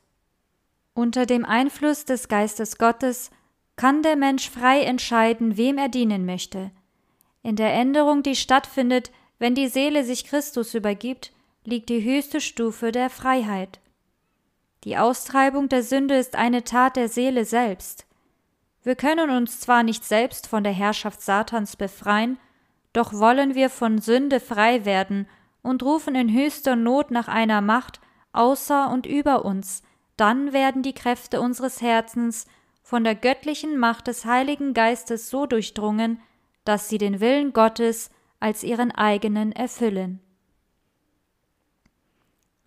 Unter 0.95 1.27
dem 1.27 1.45
Einfluss 1.45 2.05
des 2.05 2.29
Geistes 2.29 2.79
Gottes 2.79 3.33
kann 3.75 4.05
der 4.05 4.15
Mensch 4.15 4.49
frei 4.49 4.83
entscheiden, 4.83 5.57
wem 5.57 5.79
er 5.79 5.89
dienen 5.89 6.27
möchte. 6.27 6.71
In 7.43 7.57
der 7.57 7.75
Änderung, 7.75 8.23
die 8.23 8.37
stattfindet, 8.37 9.11
wenn 9.41 9.57
die 9.57 9.67
Seele 9.67 10.05
sich 10.05 10.27
Christus 10.27 10.75
übergibt, 10.75 11.33
liegt 11.65 11.89
die 11.89 12.05
höchste 12.05 12.41
Stufe 12.41 12.93
der 12.93 13.11
Freiheit. 13.11 13.81
Die 14.85 14.99
Austreibung 14.99 15.71
der 15.71 15.83
Sünde 15.83 16.15
ist 16.15 16.37
eine 16.37 16.63
Tat 16.63 16.97
der 16.97 17.09
Seele 17.09 17.47
selbst. 17.47 18.07
Wir 18.83 18.97
können 18.97 19.31
uns 19.31 19.61
zwar 19.61 19.83
nicht 19.83 20.05
selbst 20.05 20.47
von 20.47 20.63
der 20.63 20.73
Herrschaft 20.73 21.23
Satans 21.23 21.77
befreien, 21.77 22.39
doch 22.93 23.15
wollen 23.15 23.55
wir 23.55 23.71
von 23.71 23.99
Sünde 23.99 24.41
frei 24.41 24.85
werden 24.85 25.27
und 25.63 25.83
rufen 25.83 26.15
in 26.15 26.31
höchster 26.31 26.77
Not 26.77 27.11
nach 27.11 27.29
einer 27.29 27.63
Macht 27.63 28.01
außer 28.33 28.91
und 28.91 29.07
über 29.07 29.47
uns, 29.47 29.83
dann 30.19 30.53
werden 30.53 30.83
die 30.83 30.93
Kräfte 30.93 31.41
unseres 31.41 31.81
Herzens 31.81 32.47
von 32.83 33.05
der 33.05 33.15
göttlichen 33.15 33.79
Macht 33.79 34.07
des 34.07 34.27
Heiligen 34.27 34.75
Geistes 34.75 35.31
so 35.31 35.47
durchdrungen, 35.47 36.21
dass 36.65 36.91
sie 36.91 36.99
den 36.99 37.21
Willen 37.21 37.55
Gottes 37.55 38.11
als 38.39 38.63
ihren 38.63 38.93
eigenen 38.93 39.53
erfüllen. 39.53 40.21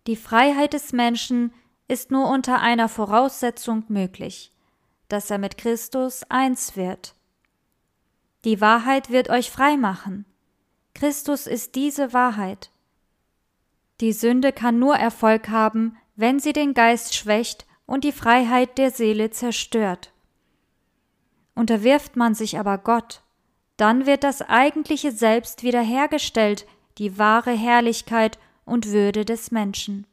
Die 0.07 0.15
Freiheit 0.15 0.73
des 0.73 0.93
Menschen 0.93 1.53
ist 1.87 2.11
nur 2.11 2.29
unter 2.29 2.59
einer 2.59 2.89
Voraussetzung 2.89 3.83
möglich, 3.87 4.51
dass 5.07 5.29
er 5.29 5.37
mit 5.37 5.57
Christus 5.57 6.23
eins 6.29 6.75
wird. 6.75 7.15
Die 8.43 8.61
Wahrheit 8.61 9.09
wird 9.09 9.29
euch 9.29 9.51
frei 9.51 9.77
machen. 9.77 10.25
Christus 10.93 11.47
ist 11.47 11.75
diese 11.75 12.13
Wahrheit. 12.13 12.71
Die 14.01 14.13
Sünde 14.13 14.51
kann 14.51 14.79
nur 14.79 14.95
Erfolg 14.95 15.49
haben, 15.49 15.97
wenn 16.15 16.39
sie 16.39 16.53
den 16.53 16.73
Geist 16.73 17.15
schwächt 17.15 17.65
und 17.85 18.03
die 18.03 18.11
Freiheit 18.11 18.77
der 18.77 18.91
Seele 18.91 19.31
zerstört. 19.31 20.11
Unterwirft 21.55 22.15
man 22.15 22.35
sich 22.35 22.59
aber 22.59 22.77
Gott, 22.77 23.21
dann 23.77 24.05
wird 24.05 24.23
das 24.23 24.41
eigentliche 24.41 25.11
Selbst 25.11 25.63
wiederhergestellt, 25.63 26.67
die 26.97 27.17
wahre 27.17 27.51
Herrlichkeit 27.51 28.37
und 28.65 28.87
Würde 28.91 29.23
des 29.23 29.51
Menschen. 29.51 30.05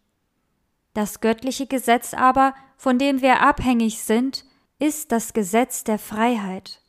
Das 0.95 1.21
göttliche 1.21 1.67
Gesetz 1.67 2.15
aber, 2.15 2.55
von 2.77 2.99
dem 2.99 3.21
wir 3.21 3.41
abhängig 3.41 4.03
sind, 4.03 4.45
ist 4.79 5.13
das 5.13 5.33
Gesetz 5.33 5.85
der 5.85 5.99
Freiheit. 5.99 6.81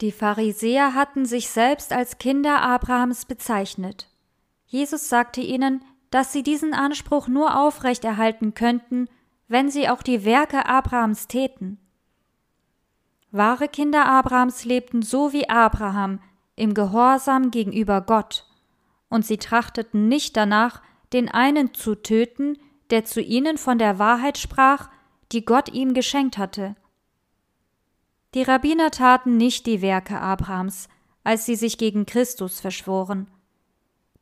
Die 0.00 0.12
Pharisäer 0.12 0.94
hatten 0.94 1.26
sich 1.26 1.48
selbst 1.48 1.92
als 1.92 2.18
Kinder 2.18 2.62
Abrahams 2.62 3.24
bezeichnet. 3.24 4.08
Jesus 4.66 5.08
sagte 5.08 5.40
ihnen, 5.40 5.84
dass 6.10 6.32
sie 6.32 6.42
diesen 6.42 6.74
Anspruch 6.74 7.28
nur 7.28 7.58
aufrechterhalten 7.58 8.54
könnten, 8.54 9.08
wenn 9.48 9.70
sie 9.70 9.88
auch 9.88 10.02
die 10.02 10.24
Werke 10.24 10.66
Abrahams 10.66 11.28
täten. 11.28 11.78
Wahre 13.30 13.68
Kinder 13.68 14.06
Abrahams 14.06 14.64
lebten 14.64 15.02
so 15.02 15.32
wie 15.32 15.48
Abraham 15.48 16.20
im 16.54 16.74
Gehorsam 16.74 17.50
gegenüber 17.50 18.00
Gott, 18.00 18.46
und 19.08 19.24
sie 19.24 19.38
trachteten 19.38 20.08
nicht 20.08 20.36
danach, 20.36 20.82
den 21.12 21.28
einen 21.28 21.74
zu 21.74 21.94
töten, 21.94 22.58
der 22.92 23.04
zu 23.04 23.20
ihnen 23.20 23.58
von 23.58 23.78
der 23.78 23.98
Wahrheit 23.98 24.38
sprach, 24.38 24.88
die 25.32 25.44
Gott 25.44 25.68
ihm 25.72 25.94
geschenkt 25.94 26.38
hatte. 26.38 26.76
Die 28.34 28.42
Rabbiner 28.42 28.92
taten 28.92 29.36
nicht 29.36 29.66
die 29.66 29.82
Werke 29.82 30.20
Abrahams, 30.20 30.88
als 31.24 31.44
sie 31.44 31.56
sich 31.56 31.76
gegen 31.76 32.06
Christus 32.06 32.60
verschworen. 32.60 33.28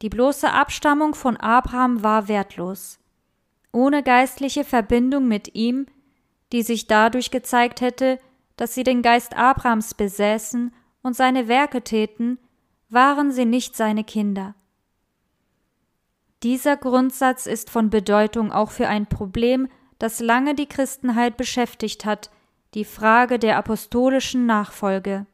Die 0.00 0.08
bloße 0.08 0.50
Abstammung 0.50 1.14
von 1.14 1.36
Abraham 1.36 2.02
war 2.02 2.26
wertlos 2.26 3.00
ohne 3.72 4.02
geistliche 4.02 4.64
Verbindung 4.64 5.28
mit 5.28 5.54
ihm, 5.54 5.86
die 6.52 6.62
sich 6.62 6.86
dadurch 6.86 7.30
gezeigt 7.30 7.80
hätte, 7.80 8.18
dass 8.56 8.74
sie 8.74 8.82
den 8.82 9.02
Geist 9.02 9.36
Abrahams 9.36 9.94
besäßen 9.94 10.74
und 11.02 11.16
seine 11.16 11.48
Werke 11.48 11.82
täten, 11.82 12.38
waren 12.88 13.30
sie 13.30 13.44
nicht 13.44 13.76
seine 13.76 14.04
Kinder. 14.04 14.54
Dieser 16.42 16.76
Grundsatz 16.76 17.46
ist 17.46 17.68
von 17.68 17.90
Bedeutung 17.90 18.50
auch 18.50 18.70
für 18.70 18.88
ein 18.88 19.06
Problem, 19.06 19.68
das 19.98 20.20
lange 20.20 20.54
die 20.54 20.66
Christenheit 20.66 21.36
beschäftigt 21.36 22.04
hat, 22.04 22.30
die 22.74 22.84
Frage 22.84 23.38
der 23.38 23.58
apostolischen 23.58 24.46
Nachfolge. 24.46 25.26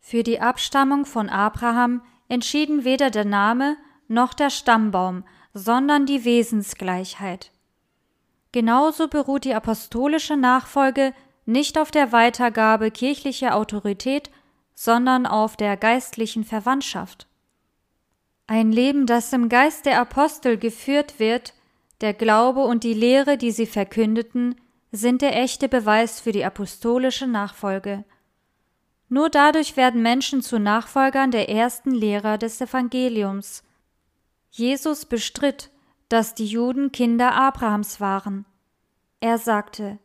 Für 0.00 0.24
die 0.24 0.40
Abstammung 0.40 1.06
von 1.06 1.28
Abraham 1.28 2.02
entschieden 2.28 2.84
weder 2.84 3.10
der 3.10 3.24
Name 3.24 3.76
noch 4.08 4.34
der 4.34 4.50
Stammbaum, 4.50 5.24
sondern 5.54 6.06
die 6.06 6.24
Wesensgleichheit. 6.24 7.52
Genauso 8.50 9.06
beruht 9.06 9.44
die 9.44 9.54
apostolische 9.54 10.36
Nachfolge 10.36 11.14
nicht 11.46 11.78
auf 11.78 11.90
der 11.90 12.10
Weitergabe 12.10 12.90
kirchlicher 12.90 13.54
Autorität, 13.54 14.30
sondern 14.74 15.26
auf 15.26 15.56
der 15.56 15.76
geistlichen 15.76 16.44
Verwandtschaft. 16.44 17.28
Ein 18.46 18.72
Leben, 18.72 19.06
das 19.06 19.32
im 19.32 19.48
Geist 19.48 19.86
der 19.86 20.00
Apostel 20.00 20.58
geführt 20.58 21.18
wird, 21.18 21.54
der 22.00 22.14
Glaube 22.14 22.64
und 22.64 22.84
die 22.84 22.94
Lehre, 22.94 23.38
die 23.38 23.52
sie 23.52 23.66
verkündeten, 23.66 24.56
sind 24.90 25.22
der 25.22 25.40
echte 25.40 25.68
Beweis 25.68 26.20
für 26.20 26.32
die 26.32 26.44
apostolische 26.44 27.26
Nachfolge. 27.26 28.04
Nur 29.08 29.30
dadurch 29.30 29.76
werden 29.76 30.02
Menschen 30.02 30.42
zu 30.42 30.58
Nachfolgern 30.58 31.30
der 31.30 31.48
ersten 31.48 31.92
Lehrer 31.92 32.38
des 32.38 32.60
Evangeliums. 32.60 33.62
Jesus 34.50 35.06
bestritt, 35.06 35.70
dass 36.08 36.34
die 36.34 36.46
Juden 36.46 36.92
Kinder 36.92 37.34
Abrahams 37.34 38.00
waren. 38.00 38.44
Er 39.20 39.38
sagte, 39.38 39.98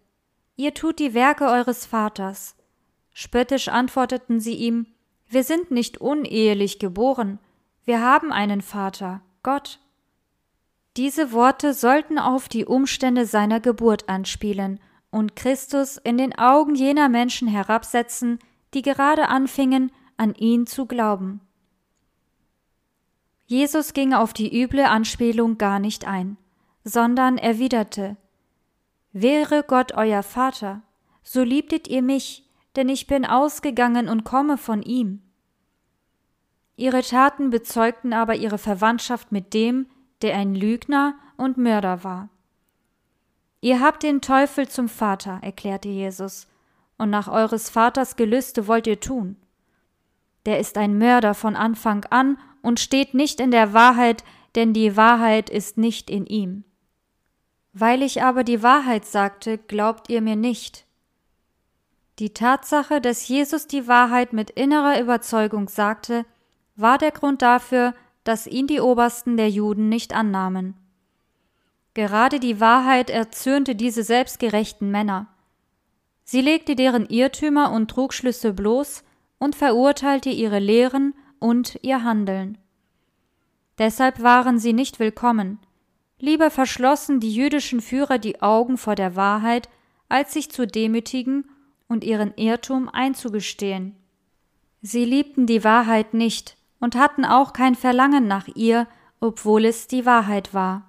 Ihr 0.55 0.73
tut 0.73 0.99
die 0.99 1.13
Werke 1.13 1.45
eures 1.45 1.85
Vaters. 1.85 2.55
Spöttisch 3.13 3.67
antworteten 3.67 4.39
sie 4.39 4.55
ihm, 4.55 4.87
Wir 5.27 5.43
sind 5.43 5.71
nicht 5.71 5.99
unehelich 5.99 6.79
geboren, 6.79 7.39
wir 7.87 8.01
haben 8.01 8.33
einen 8.33 8.61
Vater, 8.61 9.21
Gott. 9.43 9.79
Diese 10.97 11.31
Worte 11.31 11.73
sollten 11.73 12.19
auf 12.19 12.49
die 12.49 12.65
Umstände 12.65 13.25
seiner 13.25 13.61
Geburt 13.61 14.09
anspielen 14.09 14.81
und 15.09 15.37
Christus 15.37 15.95
in 15.95 16.17
den 16.17 16.37
Augen 16.37 16.75
jener 16.75 17.07
Menschen 17.07 17.47
herabsetzen, 17.47 18.39
die 18.73 18.81
gerade 18.81 19.29
anfingen, 19.29 19.93
an 20.17 20.35
ihn 20.35 20.67
zu 20.67 20.85
glauben. 20.85 21.39
Jesus 23.45 23.93
ging 23.93 24.13
auf 24.13 24.33
die 24.33 24.61
üble 24.61 24.83
Anspielung 24.83 25.57
gar 25.57 25.79
nicht 25.79 26.05
ein, 26.05 26.35
sondern 26.83 27.37
erwiderte 27.37 28.17
Wäre 29.13 29.63
Gott 29.65 29.93
euer 29.93 30.23
Vater, 30.23 30.81
so 31.23 31.41
liebtet 31.41 31.87
ihr 31.87 32.01
mich, 32.01 32.43
denn 32.75 32.89
ich 32.89 33.07
bin 33.07 33.25
ausgegangen 33.25 34.09
und 34.09 34.25
komme 34.25 34.57
von 34.57 34.83
ihm. 34.83 35.21
Ihre 36.77 37.01
Taten 37.01 37.49
bezeugten 37.49 38.13
aber 38.13 38.35
ihre 38.35 38.59
Verwandtschaft 38.59 39.31
mit 39.31 39.53
dem, 39.53 39.87
der 40.21 40.37
ein 40.37 40.55
Lügner 40.55 41.15
und 41.35 41.57
Mörder 41.57 42.03
war. 42.03 42.29
Ihr 43.61 43.81
habt 43.81 44.03
den 44.03 44.21
Teufel 44.21 44.67
zum 44.67 44.87
Vater, 44.87 45.39
erklärte 45.41 45.89
Jesus, 45.89 46.47
und 46.97 47.09
nach 47.09 47.27
eures 47.27 47.69
Vaters 47.69 48.15
Gelüste 48.15 48.67
wollt 48.67 48.85
ihr 48.85 48.99
tun. 48.99 49.35
Der 50.45 50.59
ist 50.59 50.77
ein 50.77 50.97
Mörder 50.97 51.33
von 51.33 51.55
Anfang 51.55 52.05
an 52.05 52.37
und 52.61 52.79
steht 52.79 53.15
nicht 53.15 53.39
in 53.39 53.51
der 53.51 53.73
Wahrheit, 53.73 54.23
denn 54.55 54.73
die 54.73 54.95
Wahrheit 54.95 55.49
ist 55.49 55.77
nicht 55.77 56.09
in 56.11 56.27
ihm. 56.27 56.63
Weil 57.73 58.03
ich 58.03 58.21
aber 58.23 58.43
die 58.43 58.61
Wahrheit 58.61 59.05
sagte, 59.05 59.57
glaubt 59.57 60.09
ihr 60.09 60.21
mir 60.21 60.35
nicht. 60.35 60.85
Die 62.19 62.33
Tatsache, 62.33 63.01
dass 63.01 63.27
Jesus 63.27 63.67
die 63.67 63.87
Wahrheit 63.87 64.33
mit 64.33 64.51
innerer 64.51 64.99
Überzeugung 64.99 65.69
sagte, 65.69 66.25
war 66.77 66.97
der 66.97 67.11
Grund 67.11 67.41
dafür, 67.41 67.93
dass 68.23 68.47
ihn 68.47 68.67
die 68.67 68.79
Obersten 68.79 69.35
der 69.35 69.49
Juden 69.49 69.89
nicht 69.89 70.13
annahmen. 70.13 70.75
Gerade 71.93 72.39
die 72.39 72.59
Wahrheit 72.59 73.09
erzürnte 73.09 73.75
diese 73.75 74.03
selbstgerechten 74.03 74.91
Männer. 74.91 75.27
Sie 76.23 76.41
legte 76.41 76.75
deren 76.75 77.07
Irrtümer 77.07 77.71
und 77.71 77.89
Trugschlüsse 77.89 78.53
bloß 78.53 79.03
und 79.39 79.55
verurteilte 79.55 80.29
ihre 80.29 80.59
Lehren 80.59 81.15
und 81.39 81.79
ihr 81.81 82.03
Handeln. 82.03 82.57
Deshalb 83.77 84.21
waren 84.21 84.59
sie 84.59 84.73
nicht 84.73 84.99
willkommen. 84.99 85.59
Lieber 86.19 86.51
verschlossen 86.51 87.19
die 87.19 87.33
jüdischen 87.33 87.79
Führer 87.79 88.17
die 88.17 88.41
Augen 88.41 88.77
vor 88.77 88.95
der 88.95 89.15
Wahrheit, 89.15 89.69
als 90.09 90.33
sich 90.33 90.51
zu 90.51 90.67
demütigen 90.67 91.49
und 91.87 92.03
ihren 92.03 92.33
Irrtum 92.35 92.89
einzugestehen. 92.89 93.95
Sie 94.81 95.05
liebten 95.05 95.45
die 95.45 95.63
Wahrheit 95.63 96.13
nicht 96.13 96.56
und 96.79 96.95
hatten 96.95 97.25
auch 97.25 97.53
kein 97.53 97.75
Verlangen 97.75 98.27
nach 98.27 98.47
ihr, 98.47 98.87
obwohl 99.19 99.65
es 99.65 99.87
die 99.87 100.05
Wahrheit 100.05 100.53
war. 100.53 100.83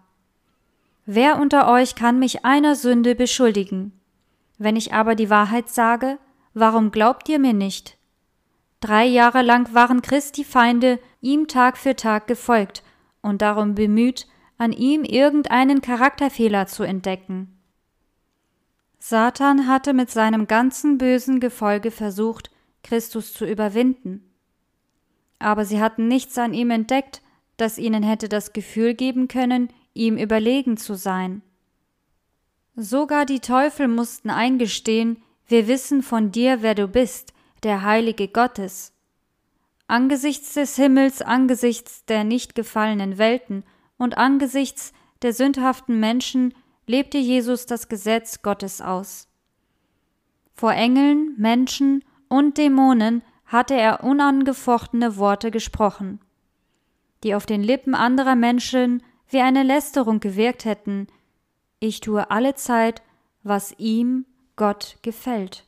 Wer 1.06 1.40
unter 1.40 1.70
euch 1.70 1.94
kann 1.94 2.18
mich 2.18 2.44
einer 2.44 2.74
Sünde 2.74 3.14
beschuldigen? 3.14 3.98
Wenn 4.58 4.76
ich 4.76 4.92
aber 4.92 5.14
die 5.14 5.30
Wahrheit 5.30 5.68
sage, 5.70 6.18
warum 6.52 6.90
glaubt 6.90 7.28
ihr 7.28 7.38
mir 7.38 7.54
nicht? 7.54 7.96
Drei 8.80 9.06
Jahre 9.06 9.42
lang 9.42 9.72
waren 9.74 10.02
Christi 10.02 10.44
Feinde 10.44 11.00
ihm 11.20 11.48
Tag 11.48 11.78
für 11.78 11.96
Tag 11.96 12.26
gefolgt 12.26 12.82
und 13.22 13.42
darum 13.42 13.74
bemüht, 13.74 14.26
an 14.58 14.72
ihm 14.72 15.04
irgendeinen 15.04 15.80
Charakterfehler 15.80 16.66
zu 16.66 16.82
entdecken. 16.82 17.56
Satan 18.98 19.66
hatte 19.66 19.94
mit 19.94 20.10
seinem 20.10 20.46
ganzen 20.46 20.98
bösen 20.98 21.40
Gefolge 21.40 21.90
versucht, 21.90 22.50
Christus 22.82 23.32
zu 23.32 23.46
überwinden. 23.46 24.27
Aber 25.38 25.64
sie 25.64 25.80
hatten 25.80 26.08
nichts 26.08 26.36
an 26.38 26.54
ihm 26.54 26.70
entdeckt, 26.70 27.22
das 27.56 27.78
ihnen 27.78 28.02
hätte 28.02 28.28
das 28.28 28.52
Gefühl 28.52 28.94
geben 28.94 29.28
können, 29.28 29.68
ihm 29.94 30.16
überlegen 30.16 30.76
zu 30.76 30.94
sein. 30.94 31.42
Sogar 32.76 33.26
die 33.26 33.40
Teufel 33.40 33.88
mussten 33.88 34.30
eingestehen, 34.30 35.22
wir 35.46 35.66
wissen 35.66 36.02
von 36.02 36.30
dir, 36.30 36.62
wer 36.62 36.74
du 36.74 36.86
bist, 36.86 37.32
der 37.62 37.82
Heilige 37.82 38.28
Gottes. 38.28 38.92
Angesichts 39.86 40.54
des 40.54 40.76
Himmels, 40.76 41.22
angesichts 41.22 42.04
der 42.04 42.22
nicht 42.22 42.54
gefallenen 42.54 43.18
Welten 43.18 43.64
und 43.96 44.18
angesichts 44.18 44.92
der 45.22 45.32
sündhaften 45.32 45.98
Menschen 45.98 46.54
lebte 46.86 47.18
Jesus 47.18 47.66
das 47.66 47.88
Gesetz 47.88 48.42
Gottes 48.42 48.80
aus. 48.80 49.28
Vor 50.54 50.72
Engeln, 50.72 51.34
Menschen 51.38 52.04
und 52.28 52.58
Dämonen 52.58 53.22
hatte 53.48 53.74
er 53.74 54.04
unangefochtene 54.04 55.16
Worte 55.16 55.50
gesprochen, 55.50 56.20
die 57.24 57.34
auf 57.34 57.46
den 57.46 57.62
Lippen 57.62 57.94
anderer 57.94 58.36
Menschen 58.36 59.02
wie 59.28 59.40
eine 59.40 59.62
Lästerung 59.62 60.20
gewirkt 60.20 60.64
hätten, 60.64 61.08
ich 61.80 62.00
tue 62.00 62.30
alle 62.30 62.54
Zeit, 62.54 63.02
was 63.42 63.74
ihm 63.78 64.26
Gott 64.56 64.96
gefällt. 65.02 65.64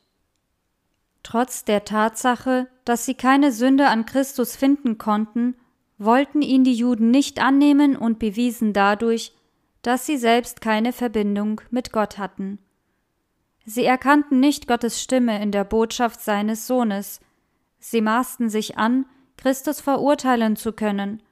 Trotz 1.23 1.65
der 1.65 1.85
Tatsache, 1.85 2.69
dass 2.85 3.07
sie 3.07 3.15
keine 3.15 3.53
Sünde 3.53 3.89
an 3.89 4.07
Christus 4.07 4.57
finden 4.57 4.99
konnten, 4.99 5.57
wollten 5.99 6.43
ihn 6.43 6.65
die 6.65 6.75
Juden 6.75 7.11
nicht 7.11 7.41
annehmen 7.41 7.97
und 7.97 8.19
bewiesen 8.19 8.73
dadurch, 8.73 9.33
dass 9.83 10.07
sie 10.07 10.17
selbst 10.17 10.61
keine 10.61 10.93
Verbindung 10.93 11.61
mit 11.71 11.93
Gott 11.93 12.19
hatten. 12.19 12.59
Sie 13.65 13.85
erkannten 13.85 14.41
nicht 14.41 14.67
Gottes 14.67 15.01
Stimme 15.01 15.41
in 15.43 15.53
der 15.53 15.65
Botschaft 15.65 16.21
seines 16.21 16.67
Sohnes, 16.67 17.21
sie 17.81 18.01
maßten 18.01 18.49
sich 18.49 18.79
an, 18.79 19.07
Christus 19.37 19.81
verurteilen 19.81 20.55
zu 20.55 20.73
können, 20.73 21.23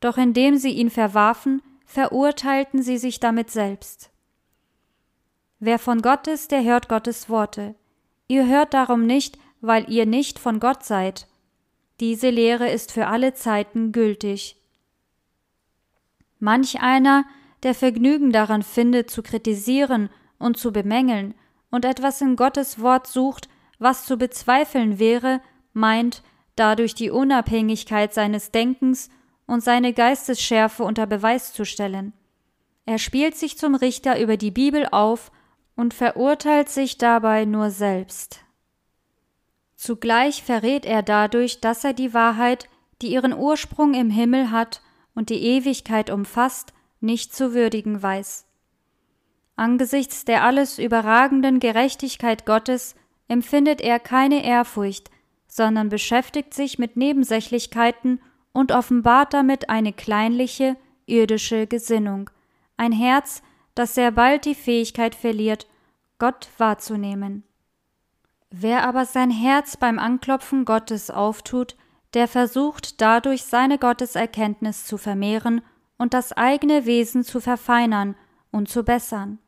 doch 0.00 0.18
indem 0.18 0.56
sie 0.58 0.72
ihn 0.72 0.90
verwarfen, 0.90 1.62
verurteilten 1.86 2.82
sie 2.82 2.98
sich 2.98 3.20
damit 3.20 3.50
selbst. 3.50 4.10
Wer 5.60 5.78
von 5.78 6.02
Gott 6.02 6.26
ist, 6.26 6.50
der 6.50 6.62
hört 6.62 6.88
Gottes 6.88 7.28
Worte. 7.28 7.74
Ihr 8.26 8.46
hört 8.46 8.74
darum 8.74 9.06
nicht, 9.06 9.38
weil 9.60 9.90
ihr 9.90 10.06
nicht 10.06 10.38
von 10.38 10.60
Gott 10.60 10.84
seid. 10.84 11.26
Diese 12.00 12.30
Lehre 12.30 12.70
ist 12.70 12.92
für 12.92 13.06
alle 13.06 13.34
Zeiten 13.34 13.90
gültig. 13.90 14.56
Manch 16.38 16.80
einer, 16.80 17.24
der 17.64 17.74
Vergnügen 17.74 18.30
daran 18.30 18.62
findet, 18.62 19.10
zu 19.10 19.22
kritisieren 19.22 20.10
und 20.38 20.58
zu 20.58 20.72
bemängeln 20.72 21.34
und 21.70 21.84
etwas 21.84 22.20
in 22.20 22.36
Gottes 22.36 22.80
Wort 22.80 23.06
sucht, 23.08 23.48
was 23.80 24.04
zu 24.04 24.16
bezweifeln 24.16 24.98
wäre, 24.98 25.40
meint, 25.72 26.22
dadurch 26.56 26.94
die 26.94 27.10
Unabhängigkeit 27.10 28.12
seines 28.12 28.50
Denkens 28.50 29.10
und 29.46 29.62
seine 29.62 29.92
Geistesschärfe 29.92 30.84
unter 30.84 31.06
Beweis 31.06 31.52
zu 31.52 31.64
stellen. 31.64 32.12
Er 32.84 32.98
spielt 32.98 33.36
sich 33.36 33.58
zum 33.58 33.74
Richter 33.74 34.20
über 34.20 34.36
die 34.36 34.50
Bibel 34.50 34.86
auf 34.90 35.30
und 35.76 35.94
verurteilt 35.94 36.68
sich 36.68 36.98
dabei 36.98 37.44
nur 37.44 37.70
selbst. 37.70 38.40
Zugleich 39.76 40.42
verrät 40.42 40.84
er 40.84 41.02
dadurch, 41.02 41.60
dass 41.60 41.84
er 41.84 41.92
die 41.92 42.12
Wahrheit, 42.12 42.68
die 43.00 43.12
ihren 43.12 43.32
Ursprung 43.32 43.94
im 43.94 44.10
Himmel 44.10 44.50
hat 44.50 44.82
und 45.14 45.30
die 45.30 45.42
Ewigkeit 45.42 46.10
umfasst, 46.10 46.72
nicht 47.00 47.34
zu 47.34 47.54
würdigen 47.54 48.02
weiß. 48.02 48.46
Angesichts 49.54 50.24
der 50.24 50.44
alles 50.44 50.78
überragenden 50.78 51.60
Gerechtigkeit 51.60 52.44
Gottes 52.44 52.96
empfindet 53.28 53.80
er 53.80 54.00
keine 54.00 54.44
Ehrfurcht, 54.44 55.10
sondern 55.48 55.88
beschäftigt 55.88 56.54
sich 56.54 56.78
mit 56.78 56.96
Nebensächlichkeiten 56.96 58.20
und 58.52 58.70
offenbart 58.70 59.34
damit 59.34 59.68
eine 59.68 59.92
kleinliche, 59.92 60.76
irdische 61.06 61.66
Gesinnung, 61.66 62.30
ein 62.76 62.92
Herz, 62.92 63.42
das 63.74 63.94
sehr 63.94 64.12
bald 64.12 64.44
die 64.44 64.54
Fähigkeit 64.54 65.14
verliert, 65.14 65.66
Gott 66.18 66.48
wahrzunehmen. 66.58 67.44
Wer 68.50 68.86
aber 68.86 69.04
sein 69.04 69.30
Herz 69.30 69.76
beim 69.76 69.98
Anklopfen 69.98 70.64
Gottes 70.64 71.10
auftut, 71.10 71.76
der 72.14 72.28
versucht 72.28 73.00
dadurch 73.00 73.44
seine 73.44 73.78
Gotteserkenntnis 73.78 74.86
zu 74.86 74.96
vermehren 74.96 75.60
und 75.98 76.14
das 76.14 76.32
eigene 76.32 76.86
Wesen 76.86 77.24
zu 77.24 77.40
verfeinern 77.40 78.16
und 78.50 78.68
zu 78.68 78.84
bessern. 78.84 79.38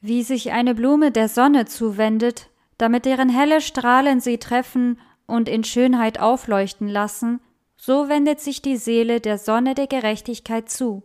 Wie 0.00 0.22
sich 0.22 0.52
eine 0.52 0.74
Blume 0.74 1.10
der 1.10 1.28
Sonne 1.28 1.64
zuwendet, 1.64 2.50
damit 2.78 3.04
deren 3.04 3.28
helle 3.28 3.60
Strahlen 3.60 4.20
sie 4.20 4.38
treffen 4.38 4.98
und 5.26 5.48
in 5.48 5.64
Schönheit 5.64 6.20
aufleuchten 6.20 6.88
lassen, 6.88 7.40
so 7.76 8.08
wendet 8.08 8.40
sich 8.40 8.62
die 8.62 8.76
Seele 8.76 9.20
der 9.20 9.38
Sonne 9.38 9.74
der 9.74 9.86
Gerechtigkeit 9.86 10.70
zu, 10.70 11.02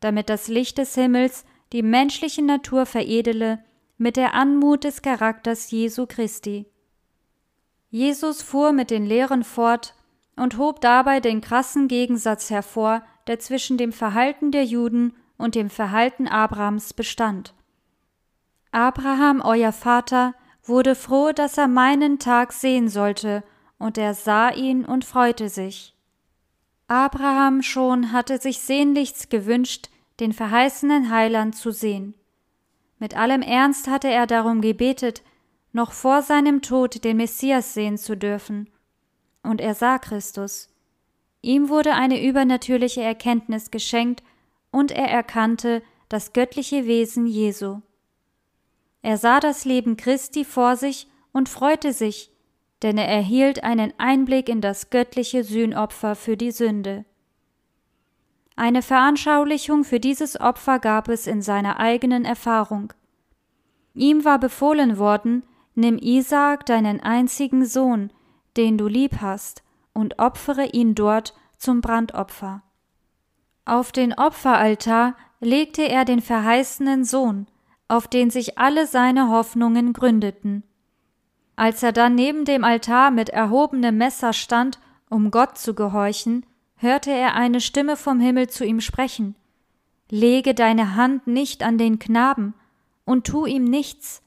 damit 0.00 0.28
das 0.28 0.48
Licht 0.48 0.78
des 0.78 0.94
Himmels 0.94 1.44
die 1.72 1.82
menschliche 1.82 2.42
Natur 2.42 2.86
veredele 2.86 3.62
mit 3.98 4.16
der 4.16 4.34
Anmut 4.34 4.84
des 4.84 5.02
Charakters 5.02 5.70
Jesu 5.70 6.06
Christi. 6.06 6.66
Jesus 7.90 8.42
fuhr 8.42 8.72
mit 8.72 8.90
den 8.90 9.04
Lehren 9.04 9.44
fort 9.44 9.94
und 10.36 10.56
hob 10.56 10.80
dabei 10.80 11.20
den 11.20 11.40
krassen 11.40 11.88
Gegensatz 11.88 12.50
hervor, 12.50 13.02
der 13.26 13.38
zwischen 13.38 13.76
dem 13.76 13.92
Verhalten 13.92 14.50
der 14.52 14.64
Juden 14.64 15.14
und 15.36 15.54
dem 15.54 15.70
Verhalten 15.70 16.28
Abrahams 16.28 16.94
bestand. 16.94 17.54
Abraham, 18.70 19.40
euer 19.40 19.72
Vater, 19.72 20.34
wurde 20.68 20.94
froh, 20.94 21.32
dass 21.32 21.58
er 21.58 21.68
meinen 21.68 22.18
Tag 22.18 22.52
sehen 22.52 22.88
sollte, 22.88 23.42
und 23.78 23.96
er 23.96 24.14
sah 24.14 24.50
ihn 24.50 24.84
und 24.84 25.04
freute 25.04 25.48
sich. 25.48 25.94
Abraham 26.88 27.62
schon 27.62 28.12
hatte 28.12 28.38
sich 28.38 28.60
sehnlichst 28.60 29.30
gewünscht, 29.30 29.88
den 30.20 30.32
verheißenen 30.32 31.10
Heiland 31.10 31.54
zu 31.54 31.70
sehen. 31.70 32.14
Mit 32.98 33.16
allem 33.16 33.42
Ernst 33.42 33.88
hatte 33.88 34.08
er 34.08 34.26
darum 34.26 34.60
gebetet, 34.60 35.22
noch 35.72 35.92
vor 35.92 36.22
seinem 36.22 36.62
Tod 36.62 37.04
den 37.04 37.18
Messias 37.18 37.74
sehen 37.74 37.98
zu 37.98 38.16
dürfen. 38.16 38.70
Und 39.42 39.60
er 39.60 39.74
sah 39.74 39.98
Christus. 39.98 40.70
Ihm 41.40 41.68
wurde 41.68 41.94
eine 41.94 42.26
übernatürliche 42.26 43.02
Erkenntnis 43.02 43.70
geschenkt, 43.70 44.22
und 44.70 44.90
er 44.90 45.08
erkannte 45.08 45.82
das 46.08 46.32
göttliche 46.32 46.86
Wesen 46.86 47.26
Jesu. 47.26 47.80
Er 49.02 49.16
sah 49.16 49.40
das 49.40 49.64
Leben 49.64 49.96
Christi 49.96 50.44
vor 50.44 50.76
sich 50.76 51.08
und 51.32 51.48
freute 51.48 51.92
sich, 51.92 52.32
denn 52.82 52.98
er 52.98 53.08
erhielt 53.08 53.64
einen 53.64 53.92
Einblick 53.98 54.48
in 54.48 54.60
das 54.60 54.90
göttliche 54.90 55.44
Sühnopfer 55.44 56.14
für 56.14 56.36
die 56.36 56.50
Sünde. 56.50 57.04
Eine 58.56 58.82
Veranschaulichung 58.82 59.84
für 59.84 60.00
dieses 60.00 60.40
Opfer 60.40 60.80
gab 60.80 61.08
es 61.08 61.26
in 61.26 61.42
seiner 61.42 61.78
eigenen 61.78 62.24
Erfahrung. 62.24 62.92
Ihm 63.94 64.24
war 64.24 64.38
befohlen 64.38 64.98
worden, 64.98 65.44
nimm 65.74 65.96
Isaak, 65.98 66.66
deinen 66.66 67.00
einzigen 67.00 67.64
Sohn, 67.64 68.12
den 68.56 68.76
du 68.76 68.88
lieb 68.88 69.20
hast, 69.20 69.62
und 69.92 70.18
opfere 70.18 70.66
ihn 70.66 70.94
dort 70.94 71.34
zum 71.56 71.80
Brandopfer. 71.80 72.62
Auf 73.64 73.92
den 73.92 74.14
Opferaltar 74.14 75.14
legte 75.40 75.82
er 75.82 76.04
den 76.04 76.20
verheißenen 76.20 77.04
Sohn, 77.04 77.46
auf 77.88 78.06
den 78.06 78.30
sich 78.30 78.58
alle 78.58 78.86
seine 78.86 79.30
Hoffnungen 79.30 79.92
gründeten. 79.92 80.62
Als 81.56 81.82
er 81.82 81.92
dann 81.92 82.14
neben 82.14 82.44
dem 82.44 82.62
Altar 82.62 83.10
mit 83.10 83.30
erhobenem 83.30 83.96
Messer 83.96 84.32
stand, 84.32 84.78
um 85.10 85.30
Gott 85.30 85.58
zu 85.58 85.74
gehorchen, 85.74 86.46
hörte 86.76 87.10
er 87.10 87.34
eine 87.34 87.60
Stimme 87.60 87.96
vom 87.96 88.20
Himmel 88.20 88.48
zu 88.48 88.64
ihm 88.64 88.80
sprechen 88.80 89.34
Lege 90.10 90.54
deine 90.54 90.96
Hand 90.96 91.26
nicht 91.26 91.62
an 91.62 91.76
den 91.76 91.98
Knaben 91.98 92.54
und 93.04 93.26
tu 93.26 93.44
ihm 93.44 93.64
nichts, 93.64 94.22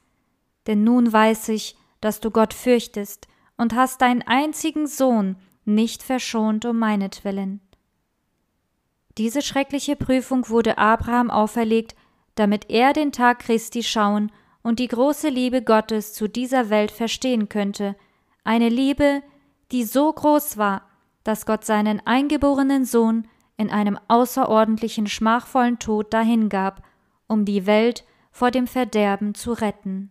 denn 0.68 0.84
nun 0.84 1.12
weiß 1.12 1.50
ich, 1.50 1.76
dass 2.02 2.20
du 2.20 2.30
Gott 2.30 2.54
fürchtest 2.54 3.28
und 3.58 3.76
hast 3.76 4.02
deinen 4.02 4.22
einzigen 4.22 4.88
Sohn 4.88 5.38
nicht 5.66 6.04
verschont 6.04 6.66
um 6.66 6.78
meinetwillen. 6.78 7.62
Diese 9.18 9.42
schreckliche 9.42 9.96
Prüfung 9.96 10.50
wurde 10.50 10.78
Abraham 10.78 11.30
auferlegt, 11.30 11.96
damit 12.36 12.70
er 12.70 12.94
den 12.94 13.12
Tag 13.12 13.40
Christi 13.40 13.84
schauen 13.84 14.32
und 14.64 14.80
die 14.80 14.88
große 14.88 15.30
Liebe 15.30 15.62
Gottes 15.62 16.14
zu 16.14 16.28
dieser 16.28 16.70
Welt 16.70 16.92
verstehen 16.92 17.50
könnte, 17.50 17.96
eine 18.44 18.70
Liebe, 18.70 19.22
die 19.72 19.84
so 19.84 20.12
groß 20.12 20.58
war, 20.58 20.84
dass 21.24 21.46
Gott 21.46 21.66
seinen 21.66 22.06
eingeborenen 22.06 22.86
Sohn 22.86 23.28
in 23.58 23.70
einem 23.70 24.00
außerordentlichen 24.08 25.08
schmachvollen 25.08 25.80
Tod 25.80 26.14
dahingab, 26.14 26.84
um 27.28 27.46
die 27.46 27.66
Welt 27.66 28.04
vor 28.32 28.50
dem 28.50 28.68
Verderben 28.68 29.36
zu 29.36 29.54
retten. 29.54 30.10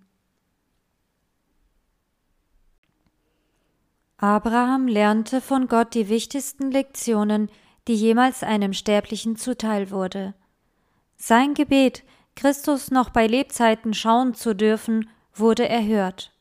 Abraham 4.18 4.86
lernte 4.86 5.40
von 5.40 5.66
Gott 5.66 5.94
die 5.94 6.10
wichtigsten 6.10 6.70
Lektionen, 6.70 7.50
die 7.88 7.94
jemals 7.94 8.42
einem 8.42 8.74
Sterblichen 8.74 9.36
zuteil 9.36 9.90
wurde. 9.90 10.34
Sein 11.22 11.52
Gebet, 11.52 12.02
Christus 12.34 12.90
noch 12.90 13.10
bei 13.10 13.26
Lebzeiten 13.26 13.92
schauen 13.92 14.32
zu 14.32 14.54
dürfen, 14.54 15.10
wurde 15.34 15.68
erhört. 15.68 16.32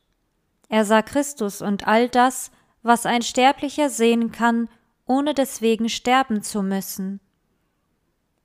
Er 0.70 0.86
sah 0.86 1.02
Christus 1.02 1.62
und 1.62 1.86
all 1.86 2.08
das, 2.08 2.50
was 2.82 3.06
ein 3.06 3.22
Sterblicher 3.22 3.90
sehen 3.90 4.32
kann, 4.32 4.70
ohne 5.06 5.34
deswegen 5.34 5.90
sterben 5.90 6.44
zu 6.44 6.64
müssen. 6.64 7.20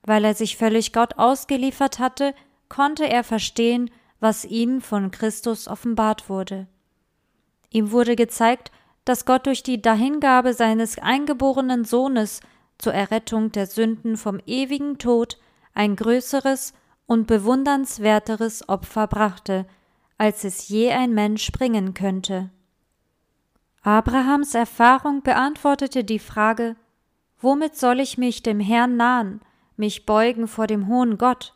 Weil 0.03 0.25
er 0.25 0.33
sich 0.33 0.57
völlig 0.57 0.91
Gott 0.91 1.17
ausgeliefert 1.17 1.99
hatte, 1.99 2.35
konnte 2.67 3.07
er 3.07 3.23
verstehen, 3.23 3.89
was 4.19 4.43
ihnen 4.43 4.81
von 4.81 5.11
Christus 5.11 5.69
offenbart 5.69 6.27
wurde. 6.27 6.67
Ihm 7.69 7.91
wurde 7.91 8.17
gezeigt, 8.17 8.73
dass 9.05 9.23
Gott 9.23 9.45
durch 9.45 9.63
die 9.63 9.81
Dahingabe 9.81 10.53
seines 10.53 10.99
eingeborenen 10.99 11.85
Sohnes 11.85 12.41
zur 12.77 12.93
Errettung 12.93 13.53
der 13.53 13.67
Sünden 13.67 14.17
vom 14.17 14.41
ewigen 14.45 14.97
Tod 14.97 15.37
ein 15.75 15.95
größeres 15.95 16.73
und 17.05 17.27
bewundernswerteres 17.27 18.67
Opfer 18.67 19.07
brachte, 19.07 19.67
als 20.17 20.43
es 20.43 20.67
je 20.69 20.91
ein 20.91 21.13
Mensch 21.13 21.51
bringen 21.51 21.93
könnte. 21.93 22.49
Abrahams 23.83 24.55
Erfahrung 24.55 25.21
beantwortete 25.21 26.03
die 26.03 26.19
Frage 26.19 26.75
Womit 27.39 27.75
soll 27.75 27.99
ich 27.99 28.17
mich 28.17 28.41
dem 28.41 28.59
Herrn 28.59 28.97
nahen, 28.97 29.41
mich 29.77 30.05
beugen 30.05 30.47
vor 30.47 30.65
dem 30.65 30.87
hohen 30.87 31.17
Gott? 31.17 31.53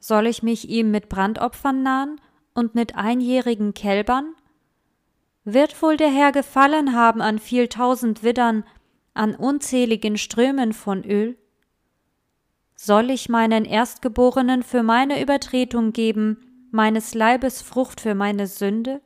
Soll 0.00 0.26
ich 0.26 0.42
mich 0.42 0.68
ihm 0.68 0.90
mit 0.90 1.08
Brandopfern 1.08 1.82
nahen 1.82 2.20
und 2.54 2.74
mit 2.74 2.96
einjährigen 2.96 3.74
Kälbern? 3.74 4.34
Wird 5.44 5.80
wohl 5.82 5.96
der 5.96 6.10
Herr 6.10 6.32
gefallen 6.32 6.94
haben 6.94 7.20
an 7.20 7.38
viel 7.38 7.68
tausend 7.68 8.22
Widdern, 8.22 8.64
an 9.14 9.36
unzähligen 9.36 10.16
Strömen 10.16 10.72
von 10.72 11.04
Öl? 11.04 11.36
Soll 12.84 13.10
ich 13.10 13.28
meinen 13.28 13.64
Erstgeborenen 13.64 14.64
für 14.64 14.82
meine 14.82 15.22
Übertretung 15.22 15.92
geben, 15.92 16.66
meines 16.72 17.14
Leibes 17.14 17.62
Frucht 17.62 18.00
für 18.00 18.16
meine 18.16 18.48
Sünde? 18.48 19.00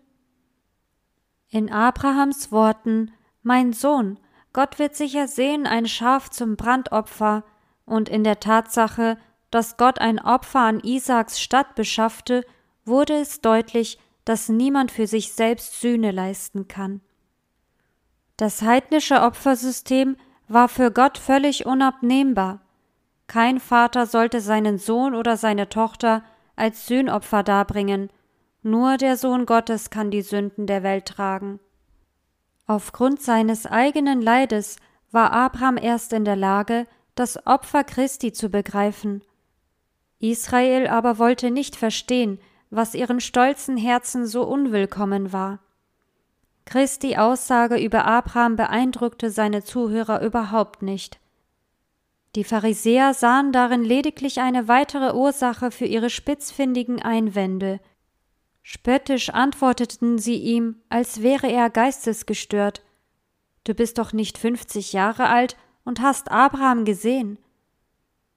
In 1.50 1.70
Abrahams 1.70 2.50
Worten 2.50 3.12
Mein 3.42 3.74
Sohn, 3.74 4.18
Gott 4.54 4.78
wird 4.78 4.96
sicher 4.96 5.28
sehen 5.28 5.66
ein 5.66 5.84
Schaf 5.84 6.30
zum 6.30 6.56
Brandopfer, 6.56 7.44
und 7.84 8.08
in 8.08 8.24
der 8.24 8.40
Tatsache, 8.40 9.18
dass 9.50 9.76
Gott 9.76 10.00
ein 10.00 10.20
Opfer 10.20 10.60
an 10.60 10.80
Isaaks 10.80 11.38
Stadt 11.38 11.74
beschaffte, 11.74 12.46
wurde 12.86 13.12
es 13.12 13.42
deutlich, 13.42 13.98
dass 14.24 14.48
niemand 14.48 14.90
für 14.90 15.06
sich 15.06 15.34
selbst 15.34 15.82
Sühne 15.82 16.12
leisten 16.12 16.66
kann. 16.66 17.02
Das 18.38 18.62
heidnische 18.62 19.20
Opfersystem 19.20 20.16
war 20.48 20.70
für 20.70 20.90
Gott 20.90 21.18
völlig 21.18 21.66
unabnehmbar. 21.66 22.62
Kein 23.26 23.60
Vater 23.60 24.06
sollte 24.06 24.40
seinen 24.40 24.78
Sohn 24.78 25.14
oder 25.14 25.36
seine 25.36 25.68
Tochter 25.68 26.22
als 26.54 26.86
Sühnopfer 26.86 27.42
darbringen, 27.42 28.10
nur 28.62 28.96
der 28.96 29.16
Sohn 29.16 29.46
Gottes 29.46 29.90
kann 29.90 30.10
die 30.10 30.22
Sünden 30.22 30.66
der 30.66 30.82
Welt 30.82 31.06
tragen. 31.06 31.60
Aufgrund 32.66 33.22
seines 33.22 33.66
eigenen 33.66 34.20
Leides 34.20 34.76
war 35.12 35.32
Abraham 35.32 35.76
erst 35.76 36.12
in 36.12 36.24
der 36.24 36.36
Lage, 36.36 36.86
das 37.14 37.46
Opfer 37.46 37.84
Christi 37.84 38.32
zu 38.32 38.48
begreifen. 38.48 39.22
Israel 40.18 40.88
aber 40.88 41.18
wollte 41.18 41.50
nicht 41.50 41.76
verstehen, 41.76 42.38
was 42.70 42.94
ihren 42.94 43.20
stolzen 43.20 43.76
Herzen 43.76 44.26
so 44.26 44.42
unwillkommen 44.42 45.32
war. 45.32 45.60
Christi 46.64 47.16
Aussage 47.16 47.76
über 47.76 48.04
Abraham 48.04 48.56
beeindruckte 48.56 49.30
seine 49.30 49.62
Zuhörer 49.62 50.20
überhaupt 50.22 50.82
nicht. 50.82 51.20
Die 52.36 52.44
Pharisäer 52.44 53.12
sahen 53.14 53.50
darin 53.50 53.82
lediglich 53.82 54.40
eine 54.40 54.68
weitere 54.68 55.16
Ursache 55.16 55.70
für 55.70 55.86
ihre 55.86 56.10
spitzfindigen 56.10 57.02
Einwände, 57.02 57.80
Spöttisch 58.68 59.30
antworteten 59.30 60.18
sie 60.18 60.38
ihm, 60.38 60.82
als 60.88 61.22
wäre 61.22 61.46
er 61.46 61.70
geistesgestört. 61.70 62.82
Du 63.62 63.74
bist 63.74 63.96
doch 63.98 64.12
nicht 64.12 64.38
fünfzig 64.38 64.92
Jahre 64.92 65.28
alt 65.28 65.56
und 65.84 66.00
hast 66.00 66.32
Abraham 66.32 66.84
gesehen. 66.84 67.38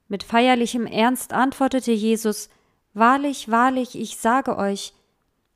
Mit 0.06 0.22
feierlichem 0.22 0.86
Ernst 0.86 1.32
antwortete 1.32 1.90
Jesus, 1.90 2.48
Wahrlich, 2.94 3.50
wahrlich, 3.50 3.98
ich 3.98 4.18
sage 4.18 4.56
euch, 4.56 4.94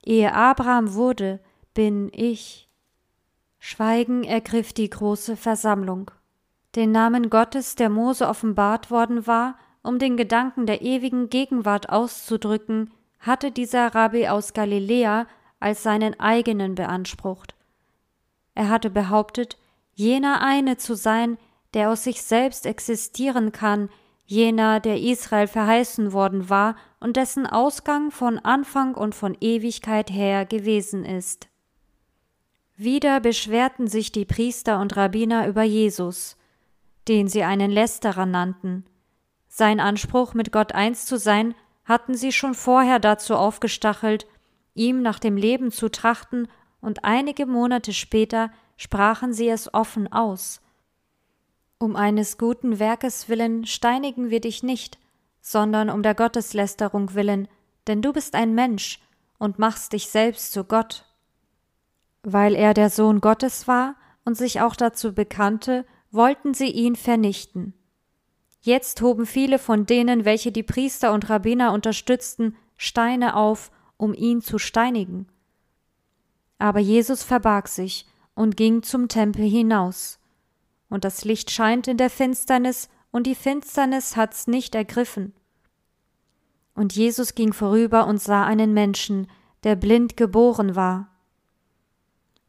ehe 0.03 0.35
Abraham 0.35 0.95
wurde, 0.95 1.39
bin 1.73 2.11
ich. 2.13 2.69
Schweigen 3.61 4.25
ergriff 4.25 4.73
die 4.73 4.91
große 4.91 5.37
Versammlung. 5.37 6.11
Den 6.75 6.91
Namen 6.91 7.31
Gottes, 7.31 7.77
der 7.77 7.89
Mose 7.89 8.29
offenbart 8.29 8.91
worden 8.91 9.27
war, 9.27 9.57
um 9.83 9.99
den 9.99 10.17
Gedanken 10.17 10.67
der 10.67 10.83
ewigen 10.83 11.29
Gegenwart 11.29 11.89
auszudrücken, 11.91 12.91
hatte 13.21 13.51
dieser 13.51 13.95
Rabbi 13.95 14.29
aus 14.29 14.53
Galiläa 14.53 15.27
als 15.61 15.83
seinen 15.83 16.19
eigenen 16.19 16.75
beansprucht. 16.75 17.55
Er 18.55 18.69
hatte 18.69 18.91
behauptet, 18.91 19.57
jener 19.95 20.43
eine 20.43 20.77
zu 20.77 20.95
sein, 20.95 21.39
der 21.75 21.91
aus 21.91 22.05
sich 22.05 22.23
selbst 22.23 22.67
existieren 22.67 23.53
kann, 23.53 23.89
jener, 24.27 24.81
der 24.81 25.01
Israel 25.01 25.47
verheißen 25.47 26.13
worden 26.13 26.49
war 26.49 26.77
und 27.01 27.17
dessen 27.17 27.47
Ausgang 27.47 28.11
von 28.11 28.39
Anfang 28.39 28.95
und 28.95 29.15
von 29.15 29.37
Ewigkeit 29.41 30.11
her 30.11 30.47
gewesen 30.47 31.05
ist. 31.05 31.49
Wieder 32.77 33.21
beschwerten 33.21 33.87
sich 33.87 34.13
die 34.13 34.25
Priester 34.25 34.81
und 34.81 34.97
Rabbiner 34.97 35.47
über 35.47 35.63
Jesus, 35.63 36.37
den 37.09 37.29
sie 37.29 37.43
einen 37.45 37.71
Lästerer 37.71 38.27
nannten. 38.27 38.85
Sein 39.49 39.81
Anspruch, 39.81 40.35
mit 40.35 40.53
Gott 40.53 40.73
eins 40.73 41.07
zu 41.07 41.19
sein, 41.19 41.55
hatten 41.85 42.15
sie 42.15 42.33
schon 42.33 42.55
vorher 42.55 42.99
dazu 42.99 43.37
aufgestachelt, 43.37 44.27
ihm 44.75 45.03
nach 45.03 45.19
dem 45.19 45.37
Leben 45.37 45.71
zu 45.71 45.89
trachten, 45.89 46.49
und 46.81 47.05
einige 47.05 47.47
Monate 47.47 47.95
später 47.95 48.51
sprachen 48.77 49.33
sie 49.33 49.49
es 49.49 49.73
offen 49.73 50.13
aus. 50.13 50.61
Um 51.79 51.97
eines 51.97 52.37
guten 52.37 52.79
Werkes 52.79 53.29
willen 53.29 53.65
steinigen 53.65 54.31
wir 54.31 54.41
dich 54.41 54.63
nicht, 54.63 54.99
sondern 55.41 55.91
um 55.91 56.03
der 56.03 56.15
Gotteslästerung 56.15 57.15
willen, 57.15 57.49
denn 57.87 58.03
du 58.03 58.13
bist 58.13 58.35
ein 58.35 58.55
Mensch 58.55 59.01
und 59.39 59.59
machst 59.59 59.93
dich 59.93 60.09
selbst 60.09 60.53
zu 60.53 60.65
Gott. 60.65 61.05
Weil 62.23 62.55
er 62.55 62.75
der 62.75 62.91
Sohn 62.91 63.21
Gottes 63.21 63.69
war 63.69 63.97
und 64.25 64.37
sich 64.37 64.61
auch 64.61 64.77
dazu 64.77 65.15
bekannte, 65.15 65.85
wollten 66.15 66.55
sie 66.55 66.71
ihn 66.71 66.97
vernichten. 66.97 67.75
Jetzt 68.61 69.03
hoben 69.03 69.27
viele 69.27 69.59
von 69.59 69.85
denen, 69.85 70.25
welche 70.25 70.51
die 70.51 70.63
Priester 70.63 71.13
und 71.13 71.29
Rabbiner 71.29 71.73
unterstützten, 71.73 72.57
Steine 72.77 73.37
auf, 73.37 73.71
um 73.97 74.15
ihn 74.15 74.41
zu 74.41 74.59
steinigen. 74.59 75.27
Aber 76.59 76.81
Jesus 76.81 77.23
verbarg 77.23 77.69
sich 77.69 78.07
und 78.35 78.57
ging 78.57 78.83
zum 78.83 79.09
Tempel 79.09 79.45
hinaus. 79.45 80.19
Und 80.89 81.05
das 81.05 81.25
Licht 81.25 81.51
scheint 81.51 81.89
in 81.89 81.97
der 81.97 82.11
Finsternis, 82.11 82.89
und 83.11 83.29
die 83.29 83.37
Finsternis 83.37 84.17
hat's 84.17 84.49
nicht 84.49 84.75
ergriffen. 84.75 85.35
Und 86.75 86.97
Jesus 86.97 87.37
ging 87.37 87.53
vorüber 87.53 88.07
und 88.07 88.21
sah 88.21 88.45
einen 88.45 88.73
Menschen, 88.73 89.29
der 89.63 89.77
blind 89.77 90.17
geboren 90.17 90.75
war. 90.75 91.09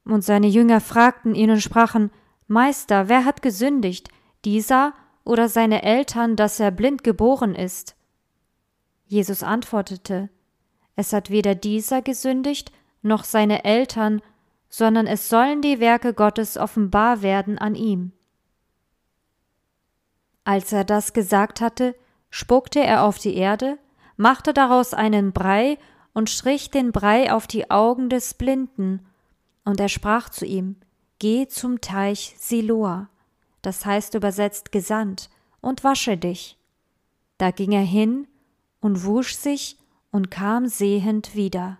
Und 0.06 0.24
seine 0.24 0.48
Jünger 0.48 0.82
fragten 0.82 1.36
ihn 1.36 1.52
und 1.52 1.62
sprachen, 1.62 2.10
Meister, 2.48 3.10
wer 3.10 3.26
hat 3.26 3.42
gesündigt, 3.42 4.10
dieser 4.44 4.94
oder 5.24 5.50
seine 5.50 5.82
Eltern, 5.82 6.36
dass 6.36 6.60
er 6.60 6.72
blind 6.72 7.04
geboren 7.04 7.56
ist? 7.56 7.96
Jesus 9.06 9.42
antwortete, 9.44 10.30
Es 10.96 11.14
hat 11.14 11.30
weder 11.30 11.56
dieser 11.56 12.02
gesündigt, 12.02 12.72
noch 13.02 13.24
seine 13.24 13.64
Eltern, 13.64 14.22
sondern 14.70 15.08
es 15.08 15.30
sollen 15.30 15.62
die 15.62 15.80
Werke 15.80 16.14
Gottes 16.14 16.58
offenbar 16.58 17.22
werden 17.22 17.58
an 17.58 17.76
ihm. 17.76 18.12
Als 20.44 20.72
er 20.72 20.84
das 20.84 21.14
gesagt 21.14 21.62
hatte, 21.62 21.96
spuckte 22.30 22.80
er 22.80 23.04
auf 23.04 23.18
die 23.18 23.36
Erde, 23.36 23.80
machte 24.18 24.54
daraus 24.54 24.94
einen 24.94 25.34
Brei 25.34 25.78
und 26.14 26.30
strich 26.30 26.70
den 26.70 26.92
Brei 26.92 27.34
auf 27.34 27.48
die 27.48 27.72
Augen 27.72 28.10
des 28.10 28.36
Blinden, 28.36 29.06
und 29.64 29.80
er 29.80 29.90
sprach 29.90 30.30
zu 30.30 30.46
ihm, 30.46 30.76
Geh 31.20 31.48
zum 31.48 31.82
Teich 31.82 32.36
Siloa, 32.38 33.10
das 33.62 33.86
heißt 33.86 34.16
übersetzt 34.16 34.72
gesandt, 34.72 35.30
und 35.62 35.84
wasche 35.84 36.18
dich. 36.18 36.58
Da 37.38 37.52
ging 37.52 37.72
er 37.72 37.82
hin 37.82 38.28
und 38.82 39.04
wusch 39.06 39.36
sich 39.36 39.78
und 40.12 40.30
kam 40.30 40.68
sehend 40.68 41.36
wieder. 41.36 41.80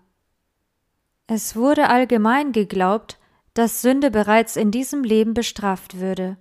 Es 1.26 1.56
wurde 1.56 1.88
allgemein 1.88 2.52
geglaubt, 2.52 3.18
dass 3.54 3.82
Sünde 3.82 4.10
bereits 4.10 4.56
in 4.56 4.70
diesem 4.70 5.02
Leben 5.02 5.34
bestraft 5.34 5.98
würde. 5.98 6.36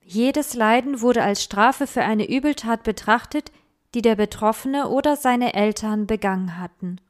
Jedes 0.00 0.54
Leiden 0.54 1.00
wurde 1.00 1.22
als 1.22 1.42
Strafe 1.42 1.86
für 1.86 2.02
eine 2.02 2.28
Übeltat 2.28 2.84
betrachtet, 2.84 3.52
die 3.94 4.02
der 4.02 4.14
Betroffene 4.14 4.88
oder 4.88 5.16
seine 5.16 5.54
Eltern 5.54 6.06
begangen 6.06 6.58
hatten. 6.58 7.00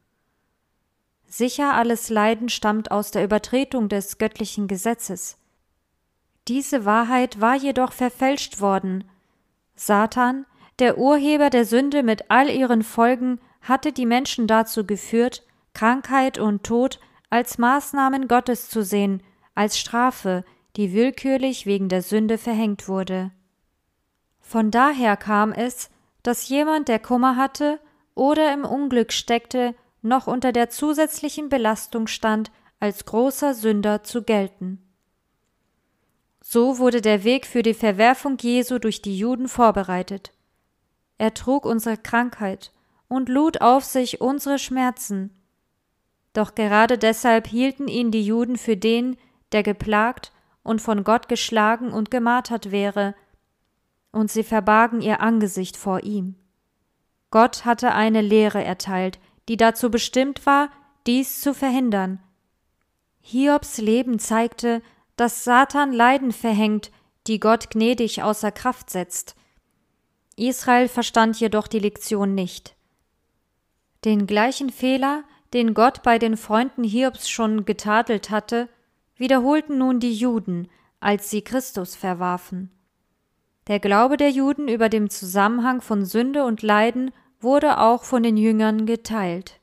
Sicher 1.27 1.75
alles 1.75 2.09
Leiden 2.09 2.49
stammt 2.49 2.91
aus 2.91 3.11
der 3.11 3.25
Übertretung 3.25 3.89
des 3.89 4.19
göttlichen 4.19 4.69
Gesetzes. 4.69 5.39
Diese 6.49 6.85
Wahrheit 6.85 7.41
war 7.41 7.57
jedoch 7.57 7.93
verfälscht 7.93 8.61
worden. 8.61 9.05
Satan, 9.75 10.47
der 10.79 10.99
Urheber 10.99 11.51
der 11.51 11.65
Sünde 11.65 12.03
mit 12.03 12.31
all 12.31 12.49
ihren 12.49 12.83
Folgen, 12.83 13.41
hatte 13.61 13.93
die 13.93 14.07
Menschen 14.07 14.47
dazu 14.47 14.87
geführt, 14.87 15.43
Krankheit 15.75 16.39
und 16.39 16.63
Tod 16.63 17.01
als 17.31 17.59
Maßnahmen 17.59 18.29
Gottes 18.29 18.69
zu 18.69 18.83
sehen, 18.83 19.23
als 19.55 19.79
Strafe, 19.79 20.45
die 20.77 20.93
willkürlich 20.93 21.67
wegen 21.67 21.89
der 21.89 22.03
Sünde 22.03 22.39
verhängt 22.39 22.89
wurde. 22.89 23.33
Von 24.41 24.71
daher 24.71 25.17
kam 25.17 25.53
es, 25.53 25.91
dass 26.23 26.49
jemand, 26.49 26.89
der 26.89 26.99
Kummer 26.99 27.37
hatte 27.37 27.81
oder 28.15 28.53
im 28.55 28.65
Unglück 28.65 29.13
steckte, 29.13 29.75
noch 30.03 30.27
unter 30.27 30.53
der 30.53 30.71
zusätzlichen 30.71 31.49
Belastung 31.49 32.07
stand, 32.07 32.51
als 32.79 33.05
großer 33.05 33.55
Sünder 33.55 34.03
zu 34.03 34.23
gelten. 34.23 34.83
So 36.41 36.79
wurde 36.79 37.01
der 37.01 37.25
Weg 37.25 37.47
für 37.47 37.63
die 37.63 37.75
Verwerfung 37.75 38.37
Jesu 38.39 38.79
durch 38.79 39.03
die 39.03 39.19
Juden 39.19 39.49
vorbereitet. 39.49 40.33
Er 41.19 41.35
trug 41.35 41.65
unsere 41.65 41.97
Krankheit 41.97 42.73
und 43.09 43.29
lud 43.29 43.61
auf 43.61 43.85
sich 43.85 44.21
unsere 44.21 44.59
Schmerzen, 44.59 45.37
doch 46.37 46.55
gerade 46.55 46.99
deshalb 46.99 47.47
hielten 47.47 47.89
ihn 47.89 48.11
die 48.11 48.23
Juden 48.23 48.59
für 48.59 48.77
den, 48.77 49.17
der 49.53 49.63
geplagt 49.63 50.33
und 50.63 50.83
von 50.83 51.03
Gott 51.03 51.31
geschlagen 51.31 51.91
und 51.91 52.11
gemartert 52.11 52.71
wäre, 52.71 53.15
und 54.13 54.31
sie 54.31 54.43
verbargen 54.43 55.01
ihr 55.01 55.23
Angesicht 55.23 55.79
vor 55.79 56.03
ihm. 56.03 56.35
Gott 57.31 57.65
hatte 57.65 57.93
eine 57.93 58.21
Lehre 58.21 58.63
erteilt, 58.63 59.19
die 59.49 59.57
dazu 59.57 59.91
bestimmt 59.91 60.47
war, 60.47 60.71
dies 61.07 61.41
zu 61.41 61.55
verhindern. 61.55 62.21
Hiobs 63.21 63.79
Leben 63.79 64.19
zeigte, 64.19 64.83
dass 65.17 65.45
Satan 65.45 65.93
Leiden 65.93 66.33
verhängt, 66.33 66.91
die 67.27 67.41
Gott 67.41 67.71
gnädig 67.71 68.23
außer 68.23 68.53
Kraft 68.53 68.91
setzt. 68.91 69.35
Israel 70.37 70.89
verstand 70.89 71.41
jedoch 71.41 71.67
die 71.67 71.79
Lektion 71.79 72.35
nicht. 72.35 72.77
Den 74.05 74.27
gleichen 74.27 74.71
Fehler, 74.71 75.25
den 75.55 75.75
Gott 75.75 76.03
bei 76.03 76.19
den 76.19 76.37
Freunden 76.37 76.85
Hiobs 76.85 77.29
schon 77.29 77.65
getadelt 77.65 78.31
hatte, 78.31 78.69
wiederholten 79.17 79.79
nun 79.79 79.99
die 79.99 80.15
Juden, 80.15 80.69
als 81.01 81.31
sie 81.31 81.43
Christus 81.43 81.97
verwarfen. 81.97 82.71
Der 83.67 83.81
Glaube 83.81 84.17
der 84.17 84.31
Juden 84.31 84.69
über 84.69 84.89
dem 84.89 85.11
Zusammenhang 85.11 85.81
von 85.81 86.05
Sünde 86.05 86.45
und 86.45 86.63
Leiden 86.63 87.11
wurde 87.47 87.79
auch 87.79 88.03
von 88.03 88.25
den 88.25 88.37
Jüngern 88.37 88.87
geteilt. 88.87 89.61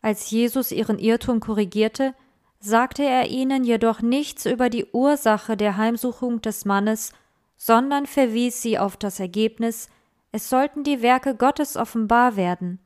Als 0.00 0.30
Jesus 0.30 0.72
ihren 0.72 0.98
Irrtum 0.98 1.38
korrigierte, 1.38 2.14
sagte 2.58 3.02
er 3.02 3.28
ihnen 3.28 3.64
jedoch 3.64 4.00
nichts 4.00 4.46
über 4.46 4.70
die 4.70 4.86
Ursache 4.86 5.58
der 5.58 5.76
Heimsuchung 5.76 6.40
des 6.40 6.64
Mannes, 6.64 7.12
sondern 7.58 8.06
verwies 8.06 8.62
sie 8.62 8.78
auf 8.78 8.96
das 8.96 9.20
Ergebnis, 9.20 9.90
es 10.32 10.48
sollten 10.48 10.82
die 10.82 11.02
Werke 11.02 11.34
Gottes 11.34 11.76
offenbar 11.76 12.36
werden. 12.36 12.78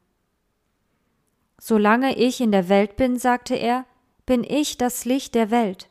Solange 1.61 2.17
ich 2.19 2.41
in 2.41 2.51
der 2.51 2.69
Welt 2.69 2.97
bin, 2.97 3.17
sagte 3.17 3.55
er, 3.55 3.85
bin 4.27 4.43
ich 4.43 4.77
das 4.77 5.05
Licht 5.05 5.37
der 5.37 5.53
Welt. 5.53 5.89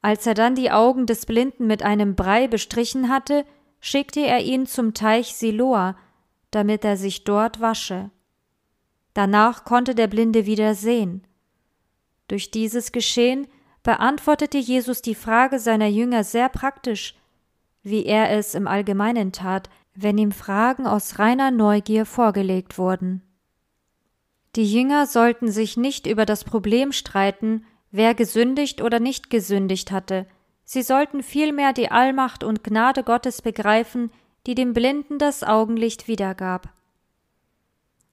Als 0.00 0.26
er 0.26 0.32
dann 0.32 0.54
die 0.54 0.70
Augen 0.70 1.04
des 1.04 1.26
Blinden 1.26 1.66
mit 1.66 1.82
einem 1.82 2.14
Brei 2.14 2.48
bestrichen 2.48 3.10
hatte, 3.10 3.44
schickte 3.80 4.20
er 4.20 4.40
ihn 4.40 4.64
zum 4.64 4.94
Teich 4.94 5.34
Siloa, 5.34 5.94
damit 6.56 6.86
er 6.86 6.96
sich 6.96 7.24
dort 7.24 7.60
wasche. 7.60 8.10
Danach 9.12 9.66
konnte 9.66 9.94
der 9.94 10.06
Blinde 10.06 10.46
wieder 10.46 10.74
sehen. 10.74 11.26
Durch 12.28 12.50
dieses 12.50 12.92
Geschehen 12.92 13.46
beantwortete 13.82 14.56
Jesus 14.56 15.02
die 15.02 15.14
Frage 15.14 15.58
seiner 15.58 15.86
Jünger 15.86 16.24
sehr 16.24 16.48
praktisch, 16.48 17.14
wie 17.82 18.06
er 18.06 18.30
es 18.30 18.54
im 18.54 18.66
Allgemeinen 18.66 19.32
tat, 19.32 19.68
wenn 19.94 20.16
ihm 20.16 20.32
Fragen 20.32 20.86
aus 20.86 21.18
reiner 21.18 21.50
Neugier 21.50 22.06
vorgelegt 22.06 22.78
wurden. 22.78 23.20
Die 24.54 24.64
Jünger 24.64 25.06
sollten 25.06 25.50
sich 25.50 25.76
nicht 25.76 26.06
über 26.06 26.24
das 26.24 26.42
Problem 26.42 26.90
streiten, 26.90 27.66
wer 27.90 28.14
gesündigt 28.14 28.80
oder 28.80 28.98
nicht 28.98 29.28
gesündigt 29.28 29.90
hatte, 29.90 30.26
sie 30.64 30.80
sollten 30.80 31.22
vielmehr 31.22 31.74
die 31.74 31.90
Allmacht 31.90 32.42
und 32.42 32.64
Gnade 32.64 33.04
Gottes 33.04 33.42
begreifen, 33.42 34.10
die 34.46 34.54
dem 34.54 34.72
Blinden 34.72 35.18
das 35.18 35.42
Augenlicht 35.42 36.08
wiedergab. 36.08 36.68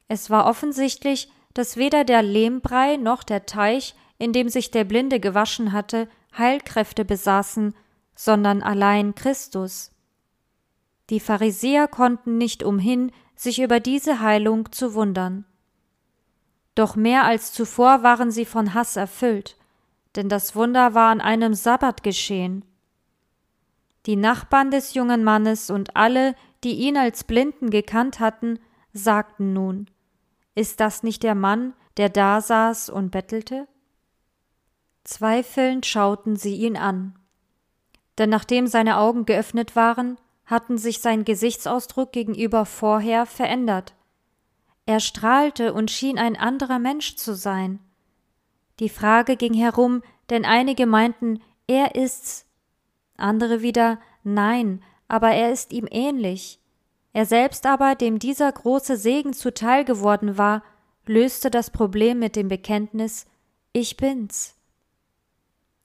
Es 0.08 0.30
war 0.30 0.46
offensichtlich, 0.48 1.32
dass 1.54 1.78
weder 1.78 2.04
der 2.04 2.24
Lehmbrei 2.24 2.98
noch 2.98 3.24
der 3.24 3.46
Teich, 3.46 3.96
in 4.18 4.34
dem 4.34 4.50
sich 4.50 4.72
der 4.72 4.84
Blinde 4.84 5.20
gewaschen 5.20 5.72
hatte, 5.72 6.10
Heilkräfte 6.38 7.06
besaßen, 7.06 7.76
sondern 8.16 8.64
allein 8.64 9.16
Christus. 9.16 9.92
Die 11.10 11.20
Pharisäer 11.20 11.88
konnten 11.88 12.38
nicht 12.38 12.64
umhin, 12.64 13.12
sich 13.36 13.62
über 13.62 13.80
diese 13.80 14.20
Heilung 14.20 14.72
zu 14.72 14.94
wundern. 14.94 15.46
Doch 16.76 16.96
mehr 16.96 17.26
als 17.26 17.54
zuvor 17.54 18.02
waren 18.02 18.32
sie 18.32 18.46
von 18.46 18.74
Hass 18.74 18.96
erfüllt, 18.96 19.58
denn 20.16 20.30
das 20.30 20.56
Wunder 20.56 20.94
war 20.94 21.10
an 21.10 21.22
einem 21.22 21.54
Sabbat 21.54 22.04
geschehen. 22.04 22.66
Die 24.06 24.16
Nachbarn 24.16 24.72
des 24.72 24.94
jungen 24.94 25.24
Mannes 25.24 25.70
und 25.70 25.96
alle, 25.96 26.36
die 26.64 26.74
ihn 26.74 26.98
als 26.98 27.24
Blinden 27.24 27.70
gekannt 27.70 28.20
hatten, 28.20 28.60
sagten 28.92 29.54
nun 29.54 29.90
Ist 30.56 30.80
das 30.80 31.04
nicht 31.04 31.24
der 31.24 31.36
Mann, 31.36 31.74
der 31.98 32.10
da 32.10 32.42
saß 32.42 32.90
und 32.90 33.12
bettelte? 33.12 33.68
Zweifelnd 35.04 35.86
schauten 35.86 36.36
sie 36.36 36.56
ihn 36.56 36.78
an. 36.78 37.18
Denn 38.18 38.30
nachdem 38.30 38.68
seine 38.68 38.98
Augen 38.98 39.26
geöffnet 39.26 39.76
waren, 39.76 40.18
hatten 40.46 40.78
sich 40.78 41.00
sein 41.00 41.26
Gesichtsausdruck 41.26 42.12
gegenüber 42.12 42.66
vorher 42.66 43.26
verändert. 43.26 43.96
Er 44.86 45.00
strahlte 45.00 45.74
und 45.74 45.92
schien 45.92 46.20
ein 46.20 46.36
anderer 46.36 46.80
Mensch 46.80 47.16
zu 47.16 47.36
sein. 47.36 47.80
Die 48.80 48.90
Frage 48.90 49.38
ging 49.38 49.54
herum, 49.54 50.04
denn 50.30 50.46
einige 50.46 50.86
meinten, 50.86 51.42
er 51.68 51.96
ist's, 51.96 52.46
andere 53.24 53.62
wieder, 53.62 54.00
nein, 54.24 54.84
aber 55.08 55.32
er 55.32 55.52
ist 55.52 55.74
ihm 55.74 55.88
ähnlich. 55.90 56.60
Er 57.14 57.26
selbst 57.26 57.66
aber, 57.66 57.96
dem 57.96 58.20
dieser 58.20 58.52
große 58.52 58.98
Segen 58.98 59.34
zuteil 59.34 59.86
geworden 59.86 60.38
war, 60.38 60.64
löste 61.06 61.52
das 61.52 61.70
Problem 61.70 62.20
mit 62.20 62.36
dem 62.36 62.48
Bekenntnis 62.48 63.26
Ich 63.72 63.98
bin's. 63.98 64.56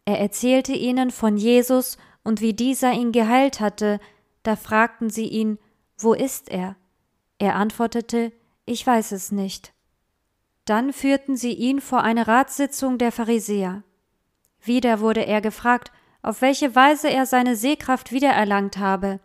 Er 0.04 0.18
erzählte 0.18 0.72
ihnen 0.72 1.10
von 1.10 1.36
Jesus 1.36 1.98
und 2.24 2.40
wie 2.40 2.54
dieser 2.54 2.92
ihn 2.92 3.12
geheilt 3.12 3.60
hatte, 3.60 4.00
da 4.42 4.56
fragten 4.56 5.10
sie 5.10 5.28
ihn 5.28 5.58
Wo 5.98 6.14
ist 6.14 6.50
er? 6.50 6.76
Er 7.38 7.56
antwortete 7.56 8.32
ich 8.70 8.86
weiß 8.86 9.12
es 9.12 9.32
nicht. 9.32 9.72
Dann 10.66 10.92
führten 10.92 11.36
sie 11.36 11.54
ihn 11.54 11.80
vor 11.80 12.02
eine 12.02 12.26
Ratssitzung 12.26 12.98
der 12.98 13.12
Pharisäer. 13.12 13.82
Wieder 14.60 15.00
wurde 15.00 15.24
er 15.24 15.40
gefragt, 15.40 15.90
auf 16.28 16.42
welche 16.42 16.74
Weise 16.74 17.08
er 17.08 17.24
seine 17.24 17.56
Sehkraft 17.56 18.12
wiedererlangt 18.12 18.76
habe. 18.76 19.18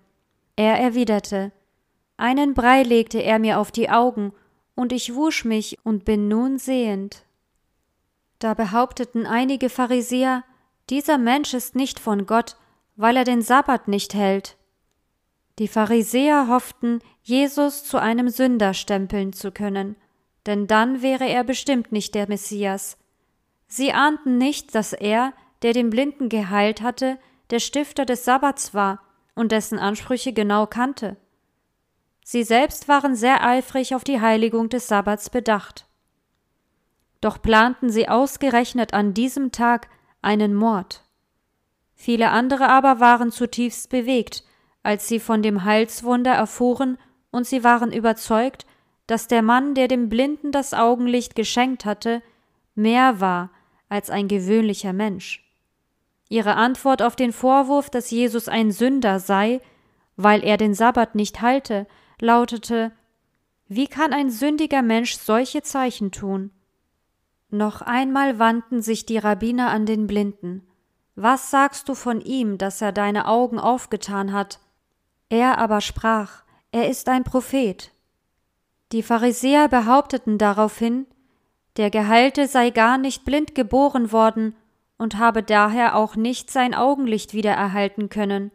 Er 0.56 0.80
erwiderte 0.80 1.52
Einen 2.16 2.54
Brei 2.54 2.84
legte 2.84 3.22
er 3.22 3.40
mir 3.40 3.60
auf 3.60 3.74
die 3.74 3.90
Augen, 3.90 4.32
und 4.74 4.94
ich 4.94 5.14
wusch 5.14 5.44
mich 5.44 5.78
und 5.84 6.06
bin 6.06 6.30
nun 6.30 6.58
sehend. 6.58 7.26
Da 8.40 8.54
behaupteten 8.54 9.26
einige 9.26 9.70
Pharisäer, 9.70 10.46
dieser 10.90 11.18
Mensch 11.18 11.54
ist 11.54 11.76
nicht 11.76 12.00
von 12.00 12.26
Gott, 12.26 12.56
weil 12.96 13.18
er 13.18 13.26
den 13.26 13.42
Sabbat 13.42 13.90
nicht 13.90 14.14
hält. 14.14 14.56
Die 15.60 15.68
Pharisäer 15.68 16.48
hofften, 16.48 17.00
Jesus 17.22 17.84
zu 17.84 17.98
einem 17.98 18.30
Sünder 18.30 18.74
stempeln 18.74 19.34
zu 19.34 19.52
können, 19.52 19.98
denn 20.46 20.68
dann 20.68 21.02
wäre 21.02 21.26
er 21.26 21.44
bestimmt 21.44 21.92
nicht 21.92 22.16
der 22.16 22.30
Messias. 22.30 22.98
Sie 23.68 23.92
ahnten 23.92 24.38
nicht, 24.38 24.74
dass 24.74 24.94
er, 24.94 25.34
der 25.64 25.74
den 25.74 25.90
Blinden 25.90 26.30
geheilt 26.30 26.82
hatte, 26.82 27.18
der 27.50 27.60
Stifter 27.60 28.06
des 28.06 28.26
Sabbats 28.26 28.74
war 28.74 29.02
und 29.36 29.52
dessen 29.52 29.80
Ansprüche 29.80 30.34
genau 30.34 30.68
kannte. 30.68 31.18
Sie 32.24 32.44
selbst 32.44 32.88
waren 32.88 33.16
sehr 33.16 33.46
eifrig 33.46 33.96
auf 33.96 34.04
die 34.04 34.22
Heiligung 34.22 34.70
des 34.70 34.88
Sabbats 34.88 35.30
bedacht. 35.30 35.88
Doch 37.22 37.42
planten 37.42 37.90
sie 37.90 38.08
ausgerechnet 38.08 38.94
an 38.94 39.14
diesem 39.14 39.52
Tag 39.52 39.88
einen 40.22 40.54
Mord. 40.54 41.04
Viele 41.96 42.32
andere 42.32 42.70
aber 42.70 43.00
waren 43.00 43.32
zutiefst 43.32 43.90
bewegt, 43.90 44.44
als 44.84 45.08
sie 45.08 45.20
von 45.20 45.42
dem 45.42 45.64
Heilswunder 45.64 46.34
erfuhren, 46.34 46.98
und 47.32 47.48
sie 47.48 47.64
waren 47.64 47.92
überzeugt, 47.92 48.66
dass 49.08 49.28
der 49.28 49.42
Mann, 49.42 49.74
der 49.74 49.88
dem 49.88 50.10
Blinden 50.10 50.52
das 50.52 50.74
Augenlicht 50.74 51.36
geschenkt 51.36 51.84
hatte, 51.84 52.22
mehr 52.76 53.20
war 53.20 53.50
als 53.90 54.10
ein 54.10 54.28
gewöhnlicher 54.28 54.94
Mensch. 54.94 55.43
Ihre 56.30 56.56
Antwort 56.56 57.02
auf 57.02 57.16
den 57.16 57.32
Vorwurf, 57.32 57.90
dass 57.90 58.12
Jesus 58.12 58.48
ein 58.48 58.72
Sünder 58.72 59.20
sei, 59.20 59.62
weil 60.16 60.44
er 60.44 60.58
den 60.58 60.74
Sabbat 60.74 61.16
nicht 61.16 61.42
halte, 61.42 61.88
lautete 62.20 62.92
Wie 63.68 63.88
kann 63.88 64.14
ein 64.14 64.30
sündiger 64.30 64.82
Mensch 64.82 65.16
solche 65.18 65.62
Zeichen 65.62 66.12
tun? 66.12 66.52
Noch 67.50 67.82
einmal 67.82 68.40
wandten 68.40 68.82
sich 68.82 69.06
die 69.06 69.18
Rabbiner 69.18 69.70
an 69.70 69.86
den 69.86 70.08
Blinden. 70.08 70.68
Was 71.16 71.52
sagst 71.52 71.88
du 71.88 71.94
von 71.94 72.22
ihm, 72.22 72.58
dass 72.58 72.82
er 72.82 72.92
deine 72.92 73.28
Augen 73.28 73.60
aufgetan 73.60 74.34
hat? 74.34 74.60
Er 75.30 75.60
aber 75.60 75.82
sprach, 75.82 76.44
er 76.72 76.90
ist 76.90 77.08
ein 77.10 77.24
Prophet. 77.24 77.92
Die 78.92 79.04
Pharisäer 79.04 79.68
behaupteten 79.68 80.40
daraufhin, 80.40 81.06
der 81.78 81.92
Geheilte 81.92 82.48
sei 82.48 82.72
gar 82.72 82.98
nicht 82.98 83.26
blind 83.26 83.54
geboren 83.54 84.12
worden 84.12 84.56
und 85.04 85.18
habe 85.18 85.44
daher 85.44 85.96
auch 85.96 86.16
nicht 86.16 86.50
sein 86.50 86.74
Augenlicht 86.74 87.34
wieder 87.34 87.52
erhalten 87.52 88.08
können. 88.08 88.52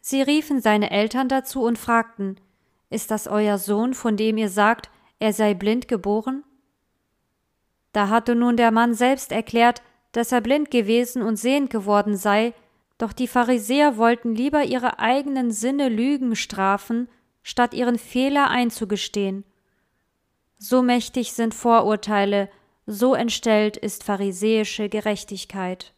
Sie 0.00 0.22
riefen 0.22 0.60
seine 0.60 0.90
Eltern 0.90 1.28
dazu 1.28 1.62
und 1.62 1.78
fragten, 1.78 2.40
Ist 2.90 3.10
das 3.10 3.28
euer 3.28 3.58
Sohn, 3.58 3.92
von 3.92 4.16
dem 4.16 4.38
ihr 4.38 4.48
sagt, 4.48 4.90
er 5.20 5.34
sei 5.34 5.54
blind 5.54 5.86
geboren? 5.86 6.42
Da 7.92 8.08
hatte 8.08 8.34
nun 8.34 8.56
der 8.56 8.70
Mann 8.70 8.94
selbst 8.94 9.30
erklärt, 9.32 9.82
dass 10.12 10.32
er 10.32 10.40
blind 10.40 10.70
gewesen 10.70 11.22
und 11.22 11.36
sehend 11.36 11.68
geworden 11.68 12.16
sei, 12.16 12.54
doch 12.96 13.12
die 13.12 13.28
Pharisäer 13.28 13.98
wollten 13.98 14.34
lieber 14.34 14.64
ihre 14.64 14.98
eigenen 14.98 15.50
Sinne 15.50 15.90
Lügen 15.90 16.36
strafen, 16.36 17.08
statt 17.42 17.74
ihren 17.74 17.98
Fehler 17.98 18.48
einzugestehen. 18.48 19.44
So 20.58 20.82
mächtig 20.82 21.34
sind 21.34 21.54
Vorurteile, 21.54 22.48
so 22.86 23.14
entstellt 23.14 23.76
ist 23.76 24.04
pharisäische 24.04 24.88
Gerechtigkeit. 24.88 25.94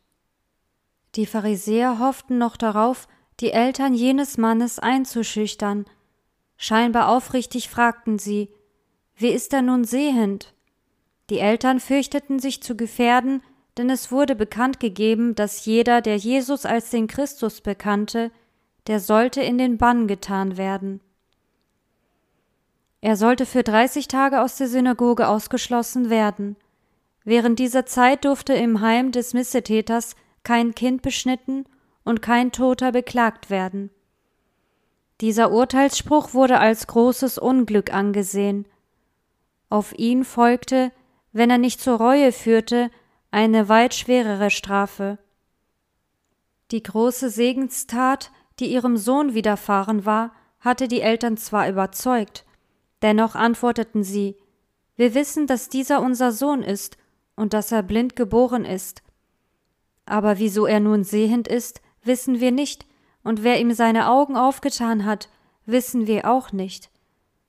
Die 1.15 1.27
Pharisäer 1.27 1.99
hofften 1.99 2.39
noch 2.39 2.57
darauf, 2.57 3.09
die 3.41 3.53
Eltern 3.53 3.95
jenes 3.95 4.37
Mannes 4.37 4.79
einzuschüchtern. 4.79 5.87
Scheinbar 6.57 7.09
aufrichtig 7.09 7.69
fragten 7.69 8.19
sie, 8.19 8.51
wie 9.17 9.29
ist 9.29 9.53
er 9.53 9.63
nun 9.63 9.85
sehend? 9.85 10.55
Die 11.31 11.39
Eltern 11.39 11.81
fürchteten 11.81 12.39
sich 12.39 12.63
zu 12.63 12.77
gefährden, 12.77 13.43
denn 13.77 13.91
es 13.91 14.13
wurde 14.13 14.37
bekannt 14.37 14.79
gegeben, 14.79 15.35
dass 15.35 15.65
jeder, 15.65 16.01
der 16.01 16.17
Jesus 16.17 16.67
als 16.67 16.91
den 16.91 17.07
Christus 17.07 17.61
bekannte, 17.61 18.31
der 18.87 19.01
sollte 19.01 19.41
in 19.41 19.57
den 19.57 19.79
Bann 19.79 20.07
getan 20.07 20.57
werden. 20.57 21.01
Er 23.01 23.17
sollte 23.17 23.47
für 23.47 23.63
dreißig 23.63 24.09
Tage 24.09 24.43
aus 24.43 24.57
der 24.57 24.69
Synagoge 24.69 25.29
ausgeschlossen 25.29 26.11
werden. 26.11 26.57
Während 27.25 27.59
dieser 27.59 27.87
Zeit 27.87 28.25
durfte 28.25 28.53
im 28.53 28.81
Heim 28.81 29.11
des 29.11 29.33
Missetäters 29.33 30.15
kein 30.43 30.75
Kind 30.75 31.01
beschnitten 31.01 31.65
und 32.05 32.21
kein 32.21 32.53
Toter 32.53 32.93
beklagt 32.93 33.49
werden. 33.49 33.91
Dieser 35.21 35.51
Urteilsspruch 35.51 36.35
wurde 36.35 36.59
als 36.59 36.87
großes 36.87 37.39
Unglück 37.39 37.93
angesehen. 37.93 38.67
Auf 39.71 39.97
ihn 39.97 40.25
folgte, 40.25 40.93
wenn 41.33 41.51
er 41.51 41.59
nicht 41.59 41.81
zur 41.81 41.97
Reue 41.97 42.31
führte, 42.31 42.91
eine 43.31 43.69
weit 43.69 43.95
schwerere 43.95 44.51
Strafe. 44.51 45.19
Die 46.71 46.83
große 46.83 47.31
Segenstat, 47.31 48.31
die 48.61 48.67
ihrem 48.67 48.97
Sohn 48.97 49.35
widerfahren 49.35 50.05
war, 50.05 50.33
hatte 50.61 50.89
die 50.89 51.01
Eltern 51.01 51.37
zwar 51.37 51.69
überzeugt, 51.69 52.45
dennoch 53.03 53.35
antworteten 53.35 54.03
sie 54.03 54.37
Wir 54.97 55.15
wissen, 55.15 55.47
dass 55.47 55.69
dieser 55.69 56.01
unser 56.01 56.31
Sohn 56.31 56.63
ist 56.63 56.97
und 57.37 57.53
dass 57.53 57.73
er 57.73 57.83
blind 57.83 58.17
geboren 58.17 58.65
ist. 58.65 59.03
Aber 60.07 60.39
wieso 60.39 60.67
er 60.67 60.81
nun 60.81 61.05
sehend 61.05 61.49
ist, 61.49 61.81
wissen 62.03 62.41
wir 62.41 62.53
nicht, 62.53 62.87
und 63.23 63.43
wer 63.43 63.59
ihm 63.61 63.73
seine 63.73 64.09
Augen 64.11 64.37
aufgetan 64.37 65.05
hat, 65.05 65.29
wissen 65.65 66.07
wir 66.07 66.31
auch 66.31 66.53
nicht. 66.53 66.91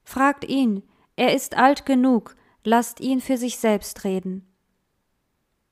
Fragt 0.03 0.45
ihn, 0.45 0.83
er 1.15 1.33
ist 1.33 1.57
alt 1.57 1.85
genug, 1.85 2.35
lasst 2.63 2.99
ihn 2.99 3.21
für 3.21 3.37
sich 3.37 3.57
selbst 3.57 4.03
reden. 4.03 4.47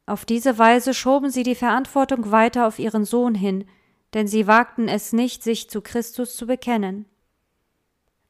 Auf 0.06 0.26
diese 0.26 0.58
Weise 0.58 0.93
schoben 0.93 1.30
sie 1.30 1.43
die 1.43 1.56
Verantwortung 1.56 2.32
weiter 2.32 2.67
auf 2.67 2.80
ihren 2.80 3.06
Sohn 3.06 3.36
hin, 3.36 3.65
denn 4.13 4.28
sie 4.28 4.47
wagten 4.47 4.88
es 4.88 5.13
nicht, 5.13 5.43
sich 5.43 5.69
zu 5.69 5.82
Christus 5.82 6.36
zu 6.36 6.45
bekennen. 6.45 7.06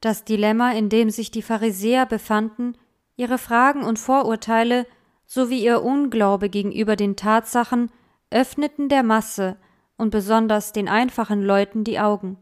Das 0.02 0.24
Dilemma, 0.24 0.72
in 0.74 0.90
dem 0.90 1.10
sich 1.10 1.32
die 1.32 1.42
Pharisäer 1.42 2.06
befanden, 2.06 2.78
ihre 3.16 3.38
Fragen 3.38 3.84
und 3.84 3.98
Vorurteile 3.98 4.86
sowie 5.26 5.64
ihr 5.64 5.82
Unglaube 5.84 6.50
gegenüber 6.50 6.96
den 6.96 7.16
Tatsachen 7.16 7.92
öffneten 8.30 8.90
der 8.90 9.04
Masse 9.04 9.58
und 9.98 10.10
besonders 10.10 10.74
den 10.74 10.90
einfachen 10.90 11.44
Leuten 11.44 11.84
die 11.84 12.00
Augen. 12.00 12.38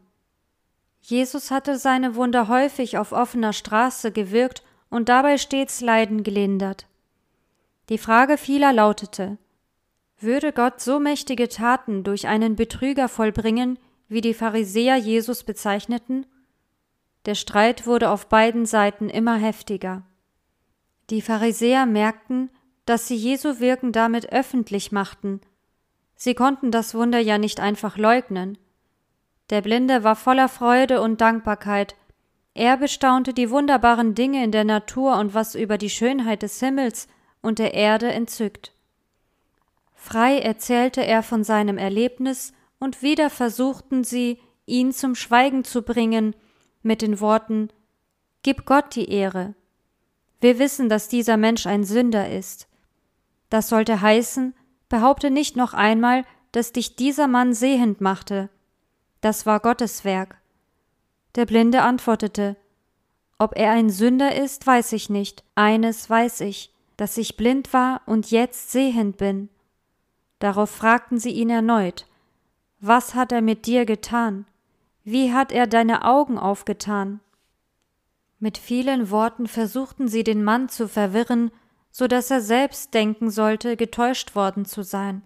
Jesus 1.00 1.50
hatte 1.50 1.78
seine 1.78 2.14
Wunder 2.14 2.48
häufig 2.48 2.96
auf 2.96 3.12
offener 3.12 3.52
Straße 3.52 4.12
gewirkt 4.12 4.62
und 4.88 5.08
dabei 5.08 5.36
stets 5.38 5.80
Leiden 5.80 6.22
gelindert. 6.22 6.86
Die 7.88 7.98
Frage 7.98 8.38
vieler 8.38 8.72
lautete 8.72 9.38
Würde 10.18 10.52
Gott 10.52 10.80
so 10.80 11.00
mächtige 11.00 11.48
Taten 11.48 12.04
durch 12.04 12.28
einen 12.28 12.54
Betrüger 12.56 13.08
vollbringen, 13.08 13.78
wie 14.08 14.20
die 14.20 14.34
Pharisäer 14.34 14.96
Jesus 14.96 15.42
bezeichneten? 15.42 16.26
Der 17.26 17.34
Streit 17.34 17.86
wurde 17.86 18.10
auf 18.10 18.28
beiden 18.28 18.66
Seiten 18.66 19.08
immer 19.08 19.36
heftiger. 19.36 20.02
Die 21.10 21.22
Pharisäer 21.22 21.86
merkten, 21.86 22.50
dass 22.84 23.06
sie 23.06 23.16
Jesu 23.16 23.60
Wirken 23.60 23.92
damit 23.92 24.32
öffentlich 24.32 24.92
machten 24.92 25.40
Sie 26.24 26.36
konnten 26.36 26.70
das 26.70 26.94
Wunder 26.94 27.18
ja 27.18 27.36
nicht 27.36 27.58
einfach 27.58 27.96
leugnen. 27.96 28.56
Der 29.50 29.60
Blinde 29.60 30.04
war 30.04 30.14
voller 30.14 30.48
Freude 30.48 31.00
und 31.00 31.20
Dankbarkeit. 31.20 31.96
Er 32.54 32.76
bestaunte 32.76 33.34
die 33.34 33.50
wunderbaren 33.50 34.14
Dinge 34.14 34.44
in 34.44 34.52
der 34.52 34.62
Natur 34.62 35.18
und 35.18 35.34
was 35.34 35.56
über 35.56 35.78
die 35.78 35.90
Schönheit 35.90 36.42
des 36.42 36.60
Himmels 36.60 37.08
und 37.40 37.58
der 37.58 37.74
Erde 37.74 38.12
entzückt. 38.12 38.72
Frei 39.96 40.38
erzählte 40.38 41.04
er 41.04 41.24
von 41.24 41.42
seinem 41.42 41.76
Erlebnis, 41.76 42.52
und 42.78 43.02
wieder 43.02 43.28
versuchten 43.28 44.04
sie, 44.04 44.38
ihn 44.64 44.92
zum 44.92 45.16
Schweigen 45.16 45.64
zu 45.64 45.82
bringen, 45.82 46.36
mit 46.82 47.02
den 47.02 47.18
Worten 47.18 47.70
Gib 48.42 48.64
Gott 48.64 48.94
die 48.94 49.10
Ehre. 49.10 49.56
Wir 50.40 50.60
wissen, 50.60 50.88
dass 50.88 51.08
dieser 51.08 51.36
Mensch 51.36 51.66
ein 51.66 51.82
Sünder 51.82 52.30
ist. 52.30 52.68
Das 53.52 53.68
sollte 53.68 54.00
heißen, 54.00 54.54
Behaupte 54.88 55.30
nicht 55.30 55.56
noch 55.56 55.74
einmal, 55.74 56.24
dass 56.52 56.72
dich 56.72 56.96
dieser 56.96 57.28
Mann 57.28 57.52
sehend 57.52 58.00
machte. 58.00 58.48
Das 59.20 59.44
war 59.44 59.60
Gottes 59.60 60.06
Werk. 60.06 60.40
Der 61.34 61.44
Blinde 61.44 61.82
antwortete 61.82 62.56
Ob 63.36 63.54
er 63.54 63.72
ein 63.72 63.90
Sünder 63.90 64.34
ist, 64.34 64.66
weiß 64.66 64.94
ich 64.94 65.10
nicht. 65.10 65.44
Eines 65.54 66.08
weiß 66.08 66.40
ich, 66.40 66.72
dass 66.96 67.18
ich 67.18 67.36
blind 67.36 67.74
war 67.74 68.00
und 68.06 68.30
jetzt 68.30 68.72
sehend 68.72 69.18
bin. 69.18 69.50
Darauf 70.38 70.70
fragten 70.70 71.18
sie 71.18 71.32
ihn 71.32 71.50
erneut 71.50 72.06
Was 72.80 73.14
hat 73.14 73.32
er 73.32 73.42
mit 73.42 73.66
dir 73.66 73.84
getan? 73.84 74.46
Wie 75.04 75.34
hat 75.34 75.52
er 75.52 75.66
deine 75.66 76.06
Augen 76.06 76.38
aufgetan? 76.38 77.20
Mit 78.38 78.56
vielen 78.56 79.10
Worten 79.10 79.46
versuchten 79.46 80.08
sie 80.08 80.24
den 80.24 80.42
Mann 80.42 80.70
zu 80.70 80.88
verwirren 80.88 81.50
so 81.92 82.08
dass 82.08 82.30
er 82.30 82.40
selbst 82.40 82.94
denken 82.94 83.30
sollte, 83.30 83.76
getäuscht 83.76 84.34
worden 84.34 84.64
zu 84.64 84.82
sein. 84.82 85.22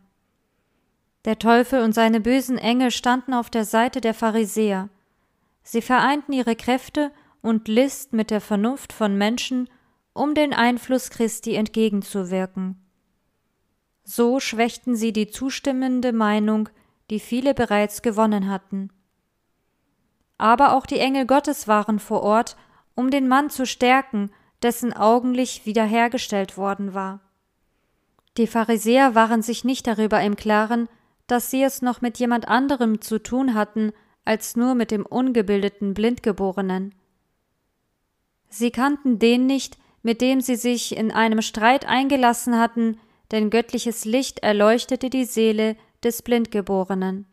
Der 1.25 1.39
Teufel 1.39 1.83
und 1.83 1.93
seine 1.93 2.21
bösen 2.21 2.59
Engel 2.59 2.91
standen 2.91 3.33
auf 3.33 3.49
der 3.51 3.65
Seite 3.65 4.01
der 4.01 4.15
Pharisäer. 4.15 4.89
Sie 5.63 5.81
vereinten 5.81 6.33
ihre 6.33 6.55
Kräfte 6.55 7.11
und 7.41 7.69
List 7.69 8.13
mit 8.13 8.31
der 8.31 8.41
Vernunft 8.41 8.93
von 8.93 9.17
Menschen, 9.17 9.69
um 10.13 10.35
den 10.35 10.53
Einfluss 10.53 11.11
Christi 11.11 11.55
entgegenzuwirken. 11.55 12.81
So 14.05 14.39
schwächten 14.41 14.95
sie 14.95 15.13
die 15.13 15.29
zustimmende 15.29 16.13
Meinung, 16.13 16.69
die 17.11 17.21
viele 17.21 17.55
bereits 17.55 18.03
gewonnen 18.03 18.49
hatten. 18.49 18.91
aber 20.39 20.75
auch 20.75 20.87
die 20.87 20.99
Engel 20.99 21.27
Gottes 21.27 21.67
waren 21.67 21.99
vor 21.99 22.23
Ort, 22.23 22.57
um 22.95 23.11
den 23.11 23.29
Mann 23.29 23.51
zu 23.51 23.67
stärken, 23.67 24.31
dessen 24.63 24.93
Augenlicht 24.93 25.67
wiederhergestellt 25.67 26.57
worden 26.57 26.95
war. 26.95 27.21
Die 28.37 28.47
Pharisäer 28.47 29.15
waren 29.15 29.43
sich 29.43 29.65
nicht 29.65 29.87
darüber 29.87 30.21
im 30.21 30.37
Klaren, 30.37 30.89
dass 31.27 31.51
sie 31.51 31.63
es 31.63 31.83
noch 31.83 32.01
mit 32.01 32.19
jemand 32.19 32.49
anderem 32.49 33.01
zu 33.01 33.23
tun 33.23 33.55
hatten, 33.55 33.93
als 34.25 34.57
nur 34.57 34.75
mit 34.75 34.91
dem 34.91 35.07
ungebildeten 35.07 35.95
Blindgeborenen. 35.95 36.95
Sie 38.49 38.71
kannten 38.71 39.19
den 39.19 39.47
nicht, 39.47 39.79
mit 40.03 40.21
dem 40.21 40.41
sie 40.41 40.57
sich 40.57 40.97
in 40.97 41.11
einem 41.11 41.43
Streit 41.43 41.87
eingelassen 41.87 42.59
hatten, 42.59 42.99
denn 43.33 43.51
göttliches 43.51 44.05
Licht 44.05 44.41
erleuchtete 44.41 45.11
die 45.11 45.25
Seele 45.25 45.77
des 46.05 46.23
Blindgeborenen. 46.23 47.27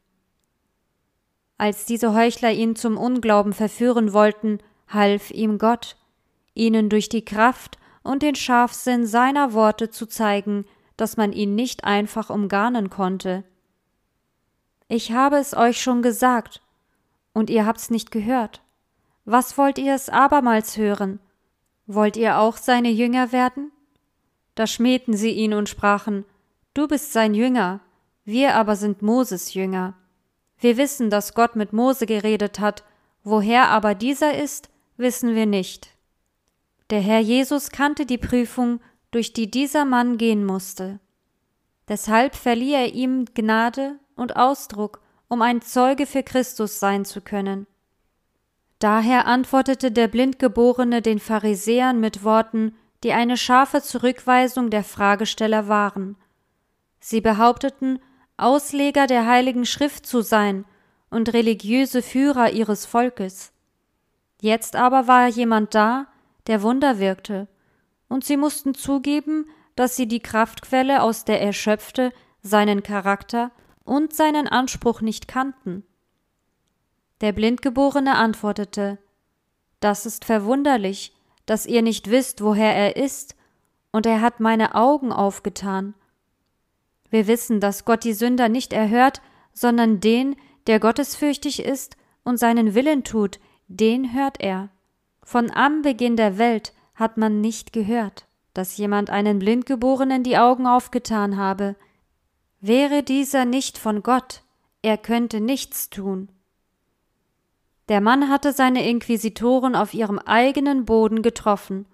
Als 1.57 1.85
diese 1.85 2.13
Heuchler 2.13 2.51
ihn 2.51 2.75
zum 2.75 2.97
Unglauben 2.97 3.53
verführen 3.53 4.11
wollten, 4.11 4.59
half 4.87 5.29
ihm 5.31 5.59
Gott, 5.59 5.95
ihnen 6.53 6.89
durch 6.89 7.09
die 7.09 7.25
Kraft 7.25 7.77
und 8.03 8.21
den 8.21 8.35
Scharfsinn 8.35 9.05
seiner 9.05 9.53
Worte 9.53 9.89
zu 9.89 10.05
zeigen, 10.05 10.65
dass 10.97 11.17
man 11.17 11.33
ihn 11.33 11.55
nicht 11.55 11.83
einfach 11.83 12.29
umgarnen 12.29 12.89
konnte. 12.89 13.43
Ich 14.87 15.11
habe 15.11 15.37
es 15.37 15.55
euch 15.55 15.81
schon 15.81 16.01
gesagt, 16.01 16.61
und 17.33 17.49
ihr 17.49 17.65
habt's 17.65 17.89
nicht 17.89 18.11
gehört. 18.11 18.61
Was 19.25 19.57
wollt 19.57 19.77
ihr 19.79 19.95
es 19.95 20.09
abermals 20.09 20.77
hören? 20.77 21.19
Wollt 21.87 22.17
ihr 22.17 22.37
auch 22.37 22.57
seine 22.57 22.89
Jünger 22.89 23.31
werden? 23.31 23.71
Da 24.55 24.67
schmähten 24.67 25.15
sie 25.15 25.31
ihn 25.31 25.53
und 25.53 25.69
sprachen, 25.69 26.25
Du 26.73 26.87
bist 26.87 27.13
sein 27.13 27.33
Jünger, 27.33 27.81
wir 28.25 28.55
aber 28.55 28.75
sind 28.75 29.01
Moses 29.01 29.53
Jünger. 29.53 29.95
Wir 30.57 30.77
wissen, 30.77 31.09
dass 31.09 31.33
Gott 31.33 31.55
mit 31.55 31.73
Mose 31.73 32.05
geredet 32.05 32.59
hat, 32.59 32.83
woher 33.23 33.69
aber 33.69 33.95
dieser 33.95 34.37
ist, 34.37 34.69
wissen 34.97 35.35
wir 35.35 35.45
nicht. 35.45 35.92
Der 36.93 37.01
Herr 37.01 37.21
Jesus 37.21 37.71
kannte 37.71 38.05
die 38.05 38.19
Prüfung, 38.19 38.79
durch 39.09 39.33
die 39.33 39.49
dieser 39.49 39.83
Mann 39.83 40.19
gehen 40.19 40.45
musste. 40.45 40.99
Deshalb 41.87 42.35
verlieh 42.35 42.73
er 42.73 42.93
ihm 42.93 43.25
Gnade 43.33 43.97
und 44.15 44.35
Ausdruck, 44.35 45.01
um 45.27 45.41
ein 45.41 45.63
Zeuge 45.63 46.05
für 46.05 46.21
Christus 46.21 46.79
sein 46.79 47.03
zu 47.03 47.21
können. 47.21 47.65
Daher 48.77 49.25
antwortete 49.25 49.91
der 49.91 50.07
Blindgeborene 50.07 51.01
den 51.01 51.17
Pharisäern 51.17 51.99
mit 51.99 52.23
Worten, 52.23 52.75
die 53.03 53.13
eine 53.13 53.37
scharfe 53.37 53.81
Zurückweisung 53.81 54.69
der 54.69 54.83
Fragesteller 54.83 55.67
waren. 55.67 56.15
Sie 56.99 57.21
behaupteten, 57.21 57.97
Ausleger 58.37 59.07
der 59.07 59.25
Heiligen 59.25 59.65
Schrift 59.65 60.05
zu 60.05 60.21
sein 60.21 60.63
und 61.09 61.33
religiöse 61.33 62.03
Führer 62.03 62.51
ihres 62.51 62.85
Volkes. 62.85 63.51
Jetzt 64.41 64.75
aber 64.75 65.07
war 65.07 65.27
jemand 65.27 65.73
da, 65.73 66.12
der 66.47 66.61
Wunder 66.61 66.99
wirkte, 66.99 67.47
und 68.07 68.23
sie 68.23 68.37
mussten 68.37 68.73
zugeben, 68.73 69.45
dass 69.75 69.95
sie 69.95 70.07
die 70.07 70.19
Kraftquelle, 70.19 71.01
aus 71.01 71.25
der 71.25 71.41
er 71.41 71.53
schöpfte, 71.53 72.11
seinen 72.41 72.83
Charakter 72.83 73.51
und 73.83 74.13
seinen 74.13 74.47
Anspruch 74.47 75.01
nicht 75.01 75.27
kannten. 75.27 75.83
Der 77.21 77.31
Blindgeborene 77.31 78.15
antwortete 78.15 78.99
Das 79.79 80.05
ist 80.05 80.25
verwunderlich, 80.25 81.13
dass 81.45 81.65
ihr 81.65 81.81
nicht 81.81 82.09
wisst, 82.09 82.43
woher 82.43 82.75
er 82.75 82.97
ist, 82.97 83.35
und 83.91 84.05
er 84.05 84.21
hat 84.21 84.39
meine 84.39 84.75
Augen 84.75 85.11
aufgetan. 85.11 85.93
Wir 87.09 87.27
wissen, 87.27 87.59
dass 87.59 87.85
Gott 87.85 88.03
die 88.03 88.13
Sünder 88.13 88.49
nicht 88.49 88.73
erhört, 88.73 89.21
sondern 89.53 89.99
den, 89.99 90.35
der 90.67 90.79
gottesfürchtig 90.79 91.63
ist 91.63 91.95
und 92.23 92.37
seinen 92.37 92.73
Willen 92.73 93.03
tut, 93.03 93.39
den 93.67 94.13
hört 94.13 94.41
er. 94.41 94.69
Von 95.23 95.49
Anbeginn 95.49 96.17
der 96.17 96.37
Welt 96.37 96.73
hat 96.95 97.17
man 97.17 97.41
nicht 97.41 97.73
gehört, 97.73 98.27
dass 98.53 98.77
jemand 98.77 99.09
einen 99.09 99.39
Blindgeborenen 99.39 100.23
die 100.23 100.37
Augen 100.37 100.67
aufgetan 100.67 101.37
habe. 101.37 101.75
Wäre 102.59 103.03
dieser 103.03 103.45
nicht 103.45 103.77
von 103.77 104.03
Gott, 104.03 104.43
er 104.81 104.97
könnte 104.97 105.39
nichts 105.39 105.89
tun. 105.89 106.29
Der 107.89 108.01
Mann 108.01 108.29
hatte 108.29 108.53
seine 108.53 108.87
Inquisitoren 108.87 109.75
auf 109.75 109.93
ihrem 109.93 110.19
eigenen 110.19 110.85
Boden 110.85 111.21
getroffen, 111.21 111.85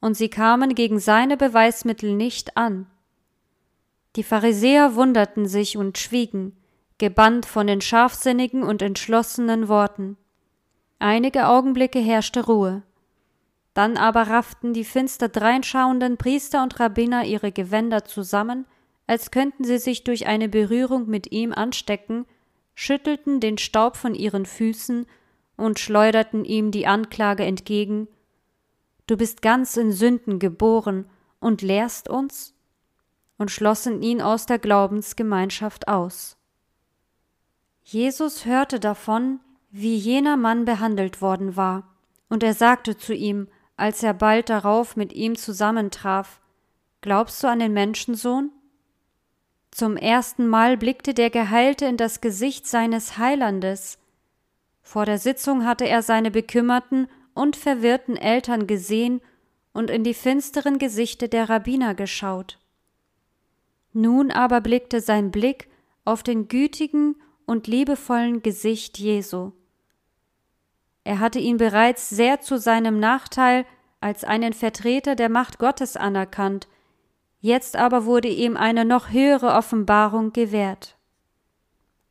und 0.00 0.14
sie 0.14 0.28
kamen 0.28 0.74
gegen 0.74 0.98
seine 0.98 1.36
Beweismittel 1.36 2.14
nicht 2.14 2.56
an. 2.56 2.86
Die 4.16 4.24
Pharisäer 4.24 4.96
wunderten 4.96 5.46
sich 5.46 5.76
und 5.76 5.98
schwiegen, 5.98 6.56
gebannt 6.98 7.46
von 7.46 7.66
den 7.66 7.80
scharfsinnigen 7.80 8.62
und 8.62 8.82
entschlossenen 8.82 9.68
Worten. 9.68 10.16
Einige 11.02 11.48
Augenblicke 11.48 11.98
herrschte 11.98 12.46
Ruhe. 12.46 12.84
Dann 13.74 13.96
aber 13.96 14.28
rafften 14.28 14.72
die 14.72 14.84
finster 14.84 15.28
dreinschauenden 15.28 16.16
Priester 16.16 16.62
und 16.62 16.78
Rabbiner 16.78 17.24
ihre 17.24 17.50
Gewänder 17.50 18.04
zusammen, 18.04 18.66
als 19.08 19.32
könnten 19.32 19.64
sie 19.64 19.78
sich 19.78 20.04
durch 20.04 20.28
eine 20.28 20.48
Berührung 20.48 21.08
mit 21.08 21.32
ihm 21.32 21.52
anstecken, 21.52 22.24
schüttelten 22.76 23.40
den 23.40 23.58
Staub 23.58 23.96
von 23.96 24.14
ihren 24.14 24.46
Füßen 24.46 25.06
und 25.56 25.80
schleuderten 25.80 26.44
ihm 26.44 26.70
die 26.70 26.86
Anklage 26.86 27.42
entgegen 27.42 28.06
Du 29.08 29.16
bist 29.16 29.42
ganz 29.42 29.76
in 29.76 29.90
Sünden 29.90 30.38
geboren 30.38 31.10
und 31.40 31.62
lehrst 31.62 32.08
uns? 32.08 32.54
und 33.38 33.50
schlossen 33.50 34.02
ihn 34.02 34.22
aus 34.22 34.46
der 34.46 34.60
Glaubensgemeinschaft 34.60 35.88
aus. 35.88 36.36
Jesus 37.82 38.46
hörte 38.46 38.78
davon, 38.78 39.40
wie 39.72 39.96
jener 39.96 40.36
Mann 40.36 40.64
behandelt 40.64 41.20
worden 41.20 41.56
war, 41.56 41.88
und 42.28 42.42
er 42.42 42.54
sagte 42.54 42.96
zu 42.96 43.14
ihm, 43.14 43.48
als 43.76 44.02
er 44.02 44.14
bald 44.14 44.48
darauf 44.48 44.96
mit 44.96 45.12
ihm 45.12 45.34
zusammentraf, 45.36 46.40
Glaubst 47.02 47.42
du 47.42 47.48
an 47.48 47.58
den 47.58 47.72
Menschensohn? 47.72 48.52
Zum 49.72 49.96
ersten 49.96 50.46
Mal 50.46 50.76
blickte 50.76 51.14
der 51.14 51.30
Geheilte 51.30 51.84
in 51.86 51.96
das 51.96 52.20
Gesicht 52.20 52.66
seines 52.68 53.18
Heilandes. 53.18 53.98
Vor 54.82 55.04
der 55.04 55.18
Sitzung 55.18 55.66
hatte 55.66 55.88
er 55.88 56.02
seine 56.02 56.30
bekümmerten 56.30 57.08
und 57.34 57.56
verwirrten 57.56 58.16
Eltern 58.16 58.68
gesehen 58.68 59.20
und 59.72 59.90
in 59.90 60.04
die 60.04 60.14
finsteren 60.14 60.78
Gesichter 60.78 61.26
der 61.26 61.48
Rabbiner 61.48 61.96
geschaut. 61.96 62.60
Nun 63.92 64.30
aber 64.30 64.60
blickte 64.60 65.00
sein 65.00 65.32
Blick 65.32 65.68
auf 66.04 66.22
den 66.22 66.46
gütigen 66.46 67.16
und 67.46 67.66
liebevollen 67.66 68.42
Gesicht 68.42 68.98
Jesu. 68.98 69.52
Er 71.04 71.18
hatte 71.18 71.38
ihn 71.38 71.56
bereits 71.56 72.08
sehr 72.08 72.40
zu 72.40 72.58
seinem 72.58 73.00
Nachteil 73.00 73.64
als 74.00 74.24
einen 74.24 74.52
Vertreter 74.52 75.14
der 75.14 75.28
Macht 75.28 75.58
Gottes 75.58 75.96
anerkannt, 75.96 76.68
jetzt 77.40 77.76
aber 77.76 78.04
wurde 78.04 78.28
ihm 78.28 78.56
eine 78.56 78.84
noch 78.84 79.10
höhere 79.10 79.54
Offenbarung 79.54 80.32
gewährt. 80.32 80.96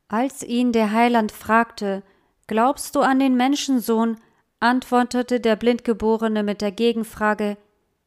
Als 0.08 0.44
ihn 0.44 0.72
der 0.74 0.92
Heiland 0.92 1.32
fragte, 1.32 2.04
Glaubst 2.48 2.96
du 2.96 3.00
an 3.00 3.20
den 3.20 3.36
Menschensohn? 3.36 4.18
antwortete 4.60 5.40
der 5.40 5.56
Blindgeborene 5.56 6.44
mit 6.44 6.62
der 6.62 6.72
Gegenfrage, 6.72 7.58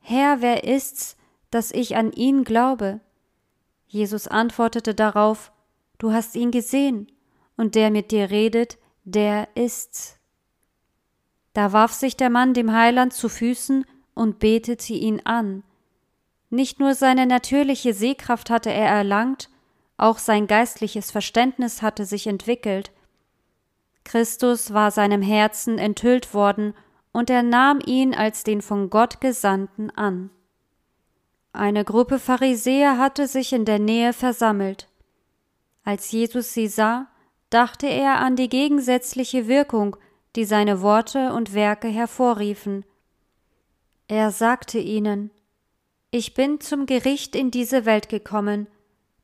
Herr, 0.01 0.43
wer 0.43 0.64
ist's, 0.64 1.16
dass 1.51 1.72
ich 1.72 1.97
an 1.97 2.12
ihn 2.12 2.45
glaube? 2.45 3.01
Jesus 3.87 4.28
antwortete 4.28 4.95
darauf, 4.95 5.51
Du 5.97 6.12
hast 6.12 6.37
ihn 6.37 6.51
gesehen, 6.51 7.11
und 7.57 7.74
der 7.74 7.91
mit 7.91 8.11
dir 8.11 8.30
redet, 8.30 8.76
der 9.05 9.49
ist's. 9.55 10.18
Da 11.55 11.72
warf 11.72 11.92
sich 11.92 12.16
der 12.16 12.30
Mann 12.30 12.52
dem 12.52 12.72
Heiland 12.72 13.14
zu 13.14 13.28
Füßen 13.28 13.86
und 14.12 14.38
betete 14.38 14.92
ihn 14.92 15.22
an. 15.24 15.62
Nicht 16.50 16.78
nur 16.78 16.94
seine 16.94 17.26
natürliche 17.26 17.94
Sehkraft 17.94 18.50
hatte 18.50 18.70
er 18.70 18.88
erlangt, 18.88 19.48
auch 19.96 20.18
sein 20.18 20.46
geistliches 20.46 21.11
Verständnis 21.11 21.80
hatte 21.80 22.05
sich 22.05 22.26
entwickelt. 22.26 22.92
Christus 24.05 24.74
war 24.74 24.90
seinem 24.90 25.22
Herzen 25.22 25.78
enthüllt 25.78 26.34
worden, 26.34 26.74
und 27.12 27.30
er 27.30 27.44
nahm 27.44 27.78
ihn 27.86 28.12
als 28.12 28.42
den 28.42 28.61
von 28.61 28.90
Gott 28.90 29.20
Gesandten 29.20 29.90
an. 29.90 30.30
Eine 31.52 31.84
Gruppe 31.84 32.18
Pharisäer 32.18 32.98
hatte 32.98 33.28
sich 33.28 33.52
in 33.52 33.64
der 33.64 33.78
Nähe 33.78 34.12
versammelt. 34.12 34.88
Als 35.84 36.11
Jesus 36.11 36.52
sie 36.52 36.66
sah, 36.66 37.07
dachte 37.50 37.86
er 37.86 38.18
an 38.18 38.34
die 38.34 38.48
gegensätzliche 38.48 39.46
Wirkung, 39.46 39.96
die 40.37 40.45
seine 40.45 40.82
Worte 40.82 41.32
und 41.32 41.55
Werke 41.55 41.89
hervorriefen. 41.89 42.85
Er 44.09 44.30
sagte 44.30 44.78
ihnen 44.78 45.30
Ich 46.11 46.35
bin 46.35 46.61
zum 46.61 46.87
Gericht 46.87 47.37
in 47.37 47.51
diese 47.51 47.85
Welt 47.85 48.09
gekommen, 48.09 48.66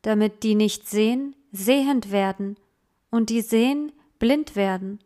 damit 0.02 0.42
die 0.42 0.54
nicht 0.54 0.88
sehen, 0.88 1.36
sehend 1.52 2.10
werden, 2.10 2.56
und 3.10 3.28
die 3.28 3.42
sehen, 3.42 3.92
blind 4.18 4.56
werden. 4.56 5.00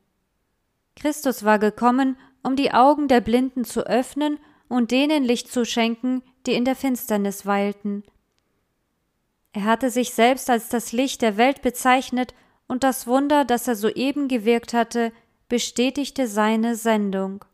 Christus 0.95 1.45
war 1.45 1.59
gekommen, 1.59 2.17
um 2.43 2.57
die 2.57 2.73
Augen 2.73 3.09
der 3.09 3.21
Blinden 3.21 3.65
zu 3.65 3.87
öffnen 3.87 4.39
und 4.69 4.91
denen 4.91 5.25
Licht 5.25 5.51
zu 5.51 5.65
schenken, 5.65 6.23
die 6.47 6.55
in 6.55 6.65
der 6.65 6.77
Finsternis 6.77 7.47
weilten. 7.47 8.05
Er 9.53 9.65
hatte 9.65 9.91
sich 9.91 10.13
selbst 10.13 10.51
als 10.51 10.69
das 10.69 10.93
Licht 10.93 11.23
der 11.23 11.37
Welt 11.37 11.63
bezeichnet, 11.63 12.35
und 12.67 12.83
das 12.83 13.07
Wunder, 13.07 13.45
das 13.45 13.69
er 13.69 13.77
soeben 13.77 14.27
gewirkt 14.27 14.73
hatte, 14.73 15.13
bestätigte 15.49 16.27
seine 16.27 16.75
Sendung. 16.77 17.45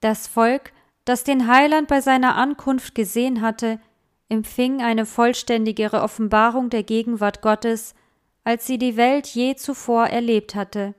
Das 0.00 0.26
Volk, 0.26 0.72
das 1.04 1.24
den 1.24 1.48
Heiland 1.48 1.88
bei 1.88 2.00
seiner 2.00 2.36
Ankunft 2.36 2.94
gesehen 2.94 3.40
hatte, 3.40 3.80
empfing 4.28 4.82
eine 4.82 5.06
vollständigere 5.06 6.02
Offenbarung 6.02 6.70
der 6.70 6.82
Gegenwart 6.82 7.42
Gottes, 7.42 7.94
als 8.44 8.66
sie 8.66 8.78
die 8.78 8.96
Welt 8.96 9.26
je 9.26 9.56
zuvor 9.56 10.06
erlebt 10.06 10.54
hatte. 10.54 10.94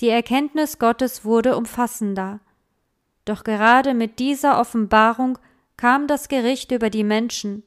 Die 0.00 0.08
Erkenntnis 0.10 0.78
Gottes 0.78 1.24
wurde 1.24 1.56
umfassender. 1.56 2.40
Doch 3.24 3.44
gerade 3.44 3.94
mit 3.94 4.18
dieser 4.18 4.60
Offenbarung 4.60 5.38
kam 5.76 6.06
das 6.06 6.28
Gericht 6.28 6.70
über 6.70 6.90
die 6.90 7.04
Menschen. 7.04 7.64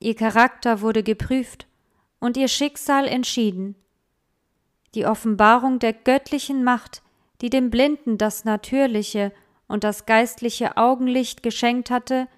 Ihr 0.00 0.14
Charakter 0.16 0.80
wurde 0.80 1.02
geprüft 1.02 1.66
und 2.18 2.36
ihr 2.36 2.48
Schicksal 2.48 3.06
entschieden. 3.06 3.76
Die 4.94 5.06
Offenbarung 5.06 5.78
der 5.78 5.92
göttlichen 5.92 6.62
Macht, 6.62 7.02
die 7.40 7.50
dem 7.50 7.70
Blinden 7.70 8.16
das 8.16 8.44
natürliche 8.44 9.32
und 9.66 9.84
das 9.84 10.06
geistliche 10.06 10.76
Augenlicht 10.76 11.42
geschenkt 11.42 11.90
hatte, 11.90 12.28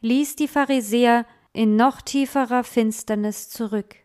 ließ 0.00 0.36
die 0.36 0.48
Pharisäer 0.48 1.26
in 1.52 1.76
noch 1.76 2.00
tieferer 2.00 2.64
Finsternis 2.64 3.50
zurück. 3.50 3.96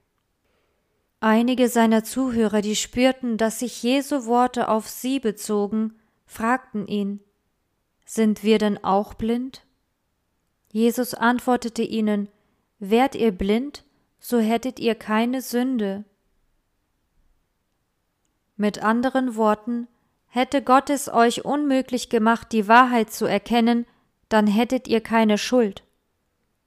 Einige 1.22 1.70
seiner 1.70 2.04
Zuhörer, 2.04 2.62
die 2.62 2.76
spürten, 2.76 3.38
dass 3.38 3.60
sich 3.60 3.82
Jesu 3.82 4.26
Worte 4.26 4.68
auf 4.68 4.90
sie 4.90 5.20
bezogen, 5.20 5.94
fragten 6.26 6.88
ihn 6.88 7.22
Sind 8.06 8.44
wir 8.44 8.58
denn 8.58 8.84
auch 8.84 9.14
blind? 9.14 9.66
Jesus 10.72 11.14
antwortete 11.14 11.82
ihnen 11.82 12.28
Wärt 12.80 13.16
ihr 13.16 13.32
blind, 13.32 13.86
so 14.20 14.40
hättet 14.40 14.80
ihr 14.80 14.96
keine 14.96 15.42
Sünde. 15.42 16.04
Mit 18.58 18.82
anderen 18.82 19.36
Worten, 19.36 19.88
hätte 20.28 20.62
Gott 20.62 20.90
es 20.90 21.12
euch 21.12 21.46
unmöglich 21.46 22.10
gemacht, 22.10 22.52
die 22.52 22.68
Wahrheit 22.68 23.12
zu 23.12 23.26
erkennen, 23.26 23.86
dann 24.30 24.48
hättet 24.48 24.88
ihr 24.88 25.02
keine 25.02 25.38
Schuld. 25.38 25.84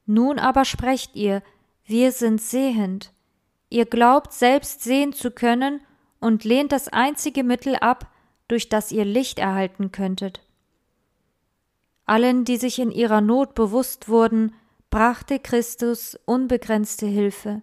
Nun 0.06 0.38
aber 0.38 0.64
sprecht 0.64 1.16
ihr, 1.16 1.42
wir 1.84 2.12
sind 2.12 2.40
sehend. 2.40 3.12
Ihr 3.70 3.84
glaubt 3.86 4.32
selbst 4.32 4.82
sehen 4.82 5.12
zu 5.12 5.30
können 5.30 5.80
und 6.20 6.44
lehnt 6.44 6.72
das 6.72 6.88
einzige 6.88 7.44
Mittel 7.44 7.76
ab, 7.76 8.10
durch 8.48 8.68
das 8.68 8.92
ihr 8.92 9.04
Licht 9.04 9.38
erhalten 9.38 9.92
könntet. 9.92 10.40
Allen, 12.06 12.44
die 12.44 12.56
sich 12.56 12.78
in 12.78 12.90
ihrer 12.90 13.20
Not 13.20 13.54
bewusst 13.54 14.08
wurden, 14.08 14.54
brachte 14.88 15.38
Christus 15.38 16.18
unbegrenzte 16.24 17.06
Hilfe. 17.06 17.60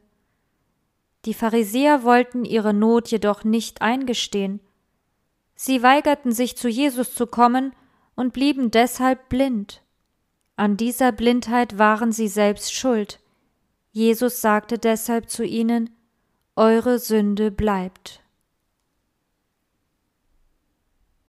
Die 1.25 1.33
Pharisäer 1.33 2.03
wollten 2.03 2.45
ihre 2.45 2.73
Not 2.73 3.09
jedoch 3.09 3.43
nicht 3.43 3.81
eingestehen. 3.81 4.59
Sie 5.55 5.81
weigerten 5.81 6.31
sich 6.31 6.57
zu 6.57 6.69
Jesus 6.69 7.15
zu 7.15 7.27
kommen 7.27 7.73
und 8.15 8.33
blieben 8.33 8.71
deshalb 8.71 9.29
blind. 9.29 9.81
An 10.55 10.77
dieser 10.77 11.11
Blindheit 11.11 11.77
waren 11.77 12.11
sie 12.11 12.27
selbst 12.27 12.73
schuld. 12.73 13.19
Jesus 13.91 14.41
sagte 14.41 14.77
deshalb 14.77 15.29
zu 15.29 15.43
ihnen 15.43 15.89
Eure 16.55 16.99
Sünde 16.99 17.51
bleibt. 17.51 18.21